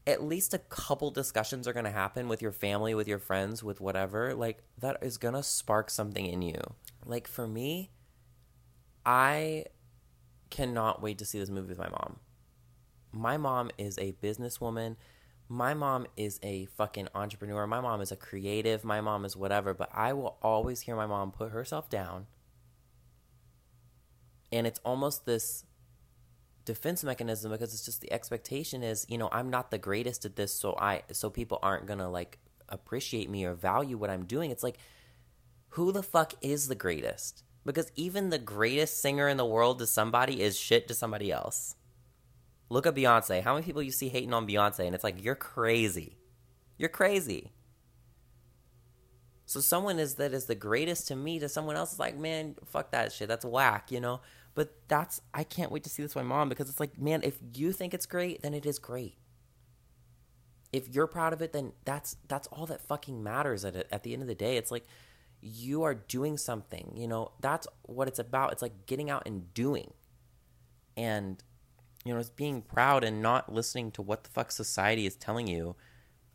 at 0.06 0.24
least 0.24 0.54
a 0.54 0.60
couple 0.60 1.10
discussions 1.10 1.68
are 1.68 1.74
going 1.74 1.86
to 1.86 1.92
happen 1.92 2.28
with 2.28 2.44
your 2.44 2.52
family, 2.52 2.94
with 2.94 3.08
your 3.08 3.18
friends, 3.18 3.64
with 3.64 3.82
whatever. 3.82 4.36
Like, 4.36 4.62
that 4.78 4.98
is 5.02 5.18
going 5.18 5.34
to 5.34 5.42
spark 5.42 5.90
something 5.90 6.28
in 6.28 6.44
you. 6.44 6.62
Like, 7.08 7.28
for 7.28 7.48
me, 7.48 7.90
I 9.06 9.66
cannot 10.50 11.02
wait 11.02 11.18
to 11.20 11.26
see 11.26 11.40
this 11.40 11.50
movie 11.50 11.70
with 11.70 11.78
my 11.78 11.90
mom. 11.90 12.20
My 13.12 13.38
mom 13.38 13.72
is 13.78 13.98
a 13.98 14.14
businesswoman. 14.14 14.96
My 15.48 15.74
mom 15.74 16.08
is 16.18 16.40
a 16.42 16.66
fucking 16.66 17.10
entrepreneur. 17.14 17.68
My 17.68 17.82
mom 17.82 18.02
is 18.02 18.12
a 18.12 18.16
creative. 18.16 18.84
My 18.84 19.00
mom 19.02 19.26
is 19.26 19.36
whatever. 19.38 19.74
But 19.74 19.90
I 19.94 20.14
will 20.14 20.38
always 20.42 20.82
hear 20.82 20.96
my 20.96 21.06
mom 21.06 21.32
put 21.32 21.52
herself 21.52 21.90
down. 21.90 22.28
And 24.52 24.66
it's 24.66 24.80
almost 24.84 25.26
this 25.26 25.66
defense 26.66 27.04
mechanism 27.04 27.52
because 27.52 27.74
it's 27.74 27.86
just 27.86 28.02
the 28.02 28.12
expectation 28.12 28.84
is, 28.84 29.06
you 29.08 29.18
know, 29.18 29.30
I'm 29.32 29.50
not 29.50 29.70
the 29.70 29.78
greatest 29.78 30.26
at 30.26 30.36
this, 30.36 30.54
so 30.54 30.76
I 30.80 31.04
so 31.12 31.30
people 31.30 31.60
aren't 31.62 31.86
gonna 31.86 32.10
like 32.10 32.40
appreciate 32.68 33.30
me 33.30 33.46
or 33.46 33.54
value 33.54 33.98
what 33.98 34.10
I'm 34.10 34.26
doing. 34.26 34.52
It's 34.52 34.64
like, 34.64 34.78
who 35.70 35.92
the 35.92 36.04
fuck 36.04 36.34
is 36.42 36.68
the 36.68 36.76
greatest? 36.76 37.44
Because 37.66 37.92
even 37.96 38.30
the 38.30 38.38
greatest 38.38 39.02
singer 39.02 39.28
in 39.28 39.38
the 39.38 39.46
world 39.46 39.80
to 39.80 39.88
somebody 39.88 40.42
is 40.42 40.58
shit 40.58 40.88
to 40.88 40.94
somebody 40.94 41.32
else. 41.32 41.76
Look 42.70 42.86
at 42.86 42.96
Beyonce. 42.96 43.42
How 43.42 43.54
many 43.54 43.66
people 43.66 43.82
you 43.82 43.92
see 43.92 44.10
hating 44.10 44.34
on 44.34 44.48
Beyonce? 44.48 44.86
And 44.86 44.94
it's 44.94 45.04
like, 45.04 45.24
you're 45.24 45.36
crazy. 45.36 46.18
You're 46.78 46.90
crazy. 46.90 47.52
So 49.46 49.60
someone 49.60 50.00
is 50.00 50.16
that 50.16 50.34
is 50.34 50.46
the 50.46 50.56
greatest 50.56 51.08
to 51.10 51.16
me 51.16 51.40
to 51.40 51.48
someone 51.48 51.76
else 51.76 51.94
is 51.94 52.00
like, 52.00 52.18
man, 52.18 52.56
fuck 52.66 52.92
that 52.92 53.12
shit. 53.12 53.28
That's 53.28 53.46
whack, 53.46 53.92
you 53.92 54.00
know? 54.00 54.22
But 54.56 54.74
that's 54.88 55.22
I 55.34 55.44
can't 55.44 55.72
wait 55.72 55.84
to 55.84 55.90
see 55.90 56.02
this 56.02 56.16
with 56.16 56.24
my 56.24 56.36
mom 56.36 56.50
because 56.50 56.70
it's 56.70 56.80
like, 56.80 57.00
man, 57.00 57.22
if 57.24 57.38
you 57.54 57.72
think 57.72 57.94
it's 57.94 58.06
great, 58.06 58.42
then 58.42 58.54
it 58.54 58.66
is 58.66 58.80
great. 58.80 59.18
If 60.72 60.90
you're 60.90 61.08
proud 61.08 61.34
of 61.34 61.42
it, 61.42 61.54
then 61.54 61.74
that's 61.84 62.18
that's 62.28 62.48
all 62.48 62.66
that 62.68 62.82
fucking 62.82 63.22
matters 63.22 63.64
at 63.64 63.76
at 63.92 64.04
the 64.04 64.14
end 64.14 64.22
of 64.22 64.28
the 64.28 64.36
day. 64.36 64.58
It's 64.58 64.72
like 64.72 64.88
you 65.46 65.84
are 65.84 65.94
doing 65.94 66.38
something, 66.38 66.94
you 66.96 67.08
know? 67.08 67.32
That's 67.40 67.68
what 67.84 68.08
it's 68.08 68.20
about. 68.20 68.52
It's 68.52 68.62
like 68.62 68.86
getting 68.88 69.10
out 69.10 69.24
and 69.26 69.54
doing. 69.54 69.94
And 70.98 71.44
you 72.06 72.14
know, 72.14 72.20
it's 72.20 72.30
being 72.30 72.62
proud 72.62 73.04
and 73.04 73.22
not 73.22 73.52
listening 73.52 73.92
to 73.92 74.02
what 74.02 74.24
the 74.24 74.30
fuck 74.30 74.52
society 74.52 75.06
is 75.08 75.16
telling 75.16 75.48
you 75.48 75.76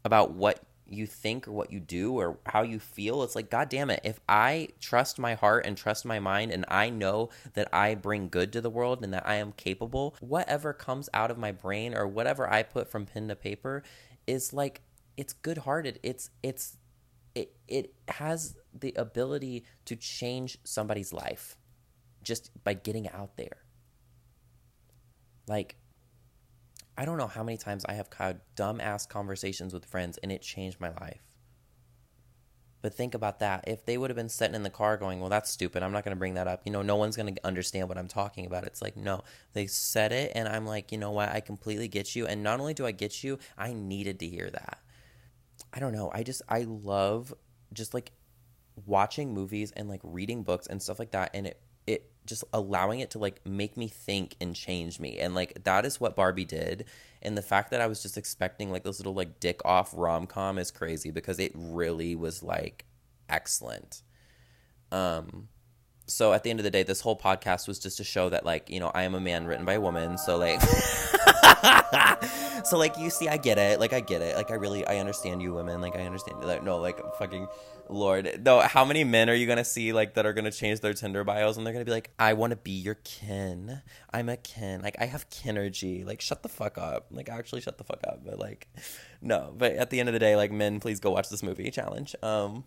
about 0.04 0.32
what 0.32 0.60
you 0.86 1.06
think 1.06 1.46
or 1.46 1.52
what 1.52 1.72
you 1.72 1.78
do 1.78 2.14
or 2.18 2.38
how 2.46 2.62
you 2.62 2.80
feel. 2.80 3.22
It's 3.22 3.36
like, 3.36 3.48
God 3.48 3.68
damn 3.68 3.90
it, 3.90 4.00
if 4.02 4.20
I 4.28 4.70
trust 4.80 5.20
my 5.20 5.34
heart 5.34 5.64
and 5.64 5.76
trust 5.76 6.04
my 6.04 6.18
mind 6.18 6.50
and 6.50 6.64
I 6.66 6.90
know 6.90 7.30
that 7.54 7.68
I 7.72 7.94
bring 7.94 8.28
good 8.28 8.52
to 8.52 8.60
the 8.60 8.68
world 8.68 9.04
and 9.04 9.14
that 9.14 9.26
I 9.26 9.36
am 9.36 9.52
capable, 9.52 10.16
whatever 10.20 10.72
comes 10.72 11.08
out 11.14 11.30
of 11.30 11.38
my 11.38 11.52
brain 11.52 11.94
or 11.94 12.08
whatever 12.08 12.52
I 12.52 12.64
put 12.64 12.90
from 12.90 13.06
pen 13.06 13.28
to 13.28 13.36
paper 13.36 13.84
is 14.26 14.52
like 14.52 14.82
it's 15.16 15.32
good 15.32 15.58
hearted. 15.58 16.00
It's 16.02 16.30
it's 16.42 16.76
it 17.36 17.54
it 17.68 17.94
has 18.08 18.56
the 18.78 18.94
ability 18.96 19.64
to 19.86 19.96
change 19.96 20.58
somebody's 20.64 21.12
life 21.12 21.56
just 22.22 22.50
by 22.64 22.74
getting 22.74 23.08
out 23.08 23.36
there. 23.36 23.64
Like 25.46 25.76
I 27.00 27.04
don't 27.06 27.16
know 27.16 27.26
how 27.26 27.42
many 27.42 27.56
times 27.56 27.84
I 27.88 27.94
have 27.94 28.08
had 28.12 28.42
dumb 28.56 28.80
ass 28.80 29.06
conversations 29.06 29.72
with 29.72 29.86
friends 29.86 30.18
and 30.22 30.30
it 30.30 30.42
changed 30.42 30.80
my 30.80 30.90
life. 31.00 31.22
But 32.82 32.94
think 32.94 33.14
about 33.14 33.40
that. 33.40 33.64
If 33.66 33.84
they 33.84 33.98
would 33.98 34.10
have 34.10 34.16
been 34.16 34.28
sitting 34.28 34.54
in 34.54 34.62
the 34.62 34.70
car 34.70 34.96
going, 34.96 35.20
well, 35.20 35.28
that's 35.28 35.50
stupid. 35.50 35.82
I'm 35.82 35.92
not 35.92 36.04
going 36.04 36.14
to 36.14 36.18
bring 36.18 36.34
that 36.34 36.46
up. 36.46 36.62
You 36.64 36.72
know, 36.72 36.82
no 36.82 36.96
one's 36.96 37.16
going 37.16 37.34
to 37.34 37.46
understand 37.46 37.88
what 37.88 37.98
I'm 37.98 38.08
talking 38.08 38.46
about. 38.46 38.64
It's 38.64 38.80
like, 38.80 38.96
no, 38.96 39.22
they 39.52 39.66
said 39.66 40.12
it. 40.12 40.32
And 40.34 40.48
I'm 40.48 40.66
like, 40.66 40.92
you 40.92 40.98
know 40.98 41.10
what? 41.10 41.30
I 41.30 41.40
completely 41.40 41.88
get 41.88 42.14
you. 42.16 42.26
And 42.26 42.42
not 42.42 42.60
only 42.60 42.74
do 42.74 42.86
I 42.86 42.92
get 42.92 43.22
you, 43.22 43.38
I 43.56 43.72
needed 43.72 44.18
to 44.20 44.26
hear 44.26 44.50
that. 44.50 44.78
I 45.72 45.78
don't 45.78 45.92
know. 45.92 46.10
I 46.12 46.22
just, 46.22 46.42
I 46.48 46.64
love 46.66 47.34
just 47.72 47.92
like 47.92 48.12
watching 48.86 49.32
movies 49.34 49.72
and 49.76 49.88
like 49.88 50.00
reading 50.02 50.42
books 50.42 50.66
and 50.66 50.82
stuff 50.82 50.98
like 50.98 51.10
that. 51.12 51.30
And 51.34 51.46
it, 51.46 51.60
it 51.86 52.10
just 52.26 52.44
allowing 52.52 53.00
it 53.00 53.10
to 53.10 53.18
like 53.18 53.44
make 53.44 53.76
me 53.76 53.88
think 53.88 54.36
and 54.40 54.54
change 54.54 55.00
me. 55.00 55.18
And 55.18 55.34
like 55.34 55.64
that 55.64 55.84
is 55.84 56.00
what 56.00 56.16
Barbie 56.16 56.44
did. 56.44 56.84
And 57.22 57.36
the 57.36 57.42
fact 57.42 57.70
that 57.70 57.80
I 57.80 57.86
was 57.86 58.02
just 58.02 58.16
expecting 58.16 58.70
like 58.70 58.84
this 58.84 58.98
little 58.98 59.14
like 59.14 59.40
dick 59.40 59.60
off 59.64 59.92
rom 59.94 60.26
com 60.26 60.58
is 60.58 60.70
crazy 60.70 61.10
because 61.10 61.38
it 61.38 61.52
really 61.54 62.14
was 62.14 62.42
like 62.42 62.84
excellent. 63.28 64.02
Um 64.92 65.48
so 66.10 66.32
at 66.32 66.42
the 66.42 66.50
end 66.50 66.60
of 66.60 66.64
the 66.64 66.70
day, 66.70 66.82
this 66.82 67.00
whole 67.00 67.16
podcast 67.16 67.68
was 67.68 67.78
just 67.78 67.98
to 67.98 68.04
show 68.04 68.28
that 68.30 68.44
like, 68.44 68.68
you 68.68 68.80
know, 68.80 68.90
I 68.94 69.04
am 69.04 69.14
a 69.14 69.20
man 69.20 69.46
written 69.46 69.64
by 69.64 69.74
a 69.74 69.80
woman. 69.80 70.18
So 70.18 70.36
like 70.36 70.60
So 72.64 72.78
like 72.78 72.98
you 72.98 73.10
see, 73.10 73.28
I 73.28 73.36
get 73.36 73.58
it. 73.58 73.80
Like 73.80 73.92
I 73.92 74.00
get 74.00 74.22
it. 74.22 74.36
Like 74.36 74.50
I 74.50 74.54
really 74.54 74.86
I 74.86 74.98
understand 74.98 75.42
you 75.42 75.54
women. 75.54 75.80
Like 75.80 75.96
I 75.96 76.02
understand 76.02 76.42
like 76.44 76.62
no, 76.62 76.78
like 76.78 77.00
fucking 77.16 77.48
Lord. 77.88 78.30
Though 78.38 78.60
how 78.60 78.84
many 78.84 79.04
men 79.04 79.30
are 79.30 79.34
you 79.34 79.46
gonna 79.46 79.64
see 79.64 79.92
like 79.92 80.14
that 80.14 80.26
are 80.26 80.32
gonna 80.32 80.50
change 80.50 80.80
their 80.80 80.94
Tinder 80.94 81.24
bios 81.24 81.56
and 81.56 81.66
they're 81.66 81.72
gonna 81.72 81.84
be 81.84 81.90
like, 81.90 82.10
I 82.18 82.34
wanna 82.34 82.56
be 82.56 82.72
your 82.72 82.96
Ken. 82.96 83.82
I'm 84.12 84.28
a 84.28 84.36
Ken. 84.36 84.82
Like 84.82 84.96
I 84.98 85.06
have 85.06 85.30
Kenergy. 85.30 86.04
Like 86.04 86.20
shut 86.20 86.42
the 86.42 86.48
fuck 86.48 86.76
up. 86.76 87.06
Like 87.10 87.28
actually 87.28 87.60
shut 87.60 87.78
the 87.78 87.84
fuck 87.84 88.00
up. 88.06 88.20
But 88.24 88.38
like 88.38 88.68
no. 89.22 89.54
But 89.56 89.74
at 89.74 89.90
the 89.90 90.00
end 90.00 90.08
of 90.08 90.12
the 90.12 90.18
day, 90.18 90.36
like 90.36 90.52
men, 90.52 90.80
please 90.80 91.00
go 91.00 91.10
watch 91.10 91.28
this 91.28 91.42
movie 91.42 91.70
challenge. 91.70 92.14
Um 92.22 92.64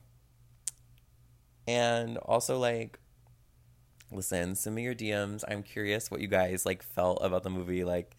and 1.68 2.18
also 2.18 2.60
like 2.60 3.00
listen, 4.12 4.56
send 4.56 4.76
me 4.76 4.84
your 4.84 4.96
DMs. 4.96 5.44
I'm 5.48 5.64
curious 5.64 6.10
what 6.12 6.22
you 6.22 6.28
guys 6.28 6.66
like 6.66 6.84
felt 6.84 7.20
about 7.22 7.44
the 7.44 7.50
movie. 7.50 7.84
Like 7.84 8.16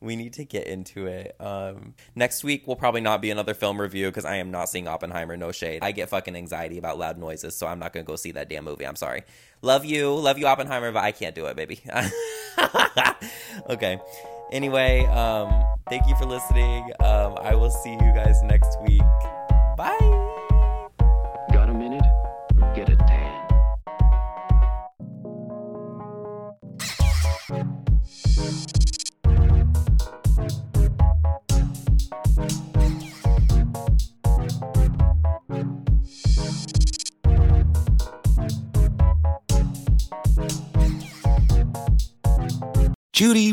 we 0.00 0.16
need 0.16 0.34
to 0.34 0.44
get 0.44 0.66
into 0.66 1.06
it. 1.06 1.36
Um, 1.40 1.94
next 2.14 2.44
week 2.44 2.66
will 2.66 2.76
probably 2.76 3.00
not 3.00 3.22
be 3.22 3.30
another 3.30 3.54
film 3.54 3.80
review 3.80 4.06
because 4.06 4.24
I 4.24 4.36
am 4.36 4.50
not 4.50 4.68
seeing 4.68 4.88
Oppenheimer. 4.88 5.36
No 5.36 5.52
shade. 5.52 5.82
I 5.82 5.92
get 5.92 6.08
fucking 6.10 6.36
anxiety 6.36 6.78
about 6.78 6.98
loud 6.98 7.18
noises, 7.18 7.56
so 7.56 7.66
I'm 7.66 7.78
not 7.78 7.92
gonna 7.92 8.04
go 8.04 8.16
see 8.16 8.32
that 8.32 8.48
damn 8.48 8.64
movie. 8.64 8.86
I'm 8.86 8.96
sorry. 8.96 9.22
Love 9.62 9.84
you, 9.84 10.14
love 10.14 10.38
you, 10.38 10.46
Oppenheimer, 10.46 10.92
but 10.92 11.02
I 11.02 11.12
can't 11.12 11.34
do 11.34 11.46
it, 11.46 11.56
baby. 11.56 11.80
okay. 13.70 13.98
Anyway, 14.52 15.04
um, 15.06 15.64
thank 15.88 16.06
you 16.06 16.14
for 16.16 16.24
listening. 16.26 16.90
Um, 17.00 17.36
I 17.40 17.54
will 17.54 17.70
see 17.70 17.92
you 17.92 18.12
guys 18.14 18.42
next 18.42 18.78
week. 18.82 19.02
Bye. 19.76 20.15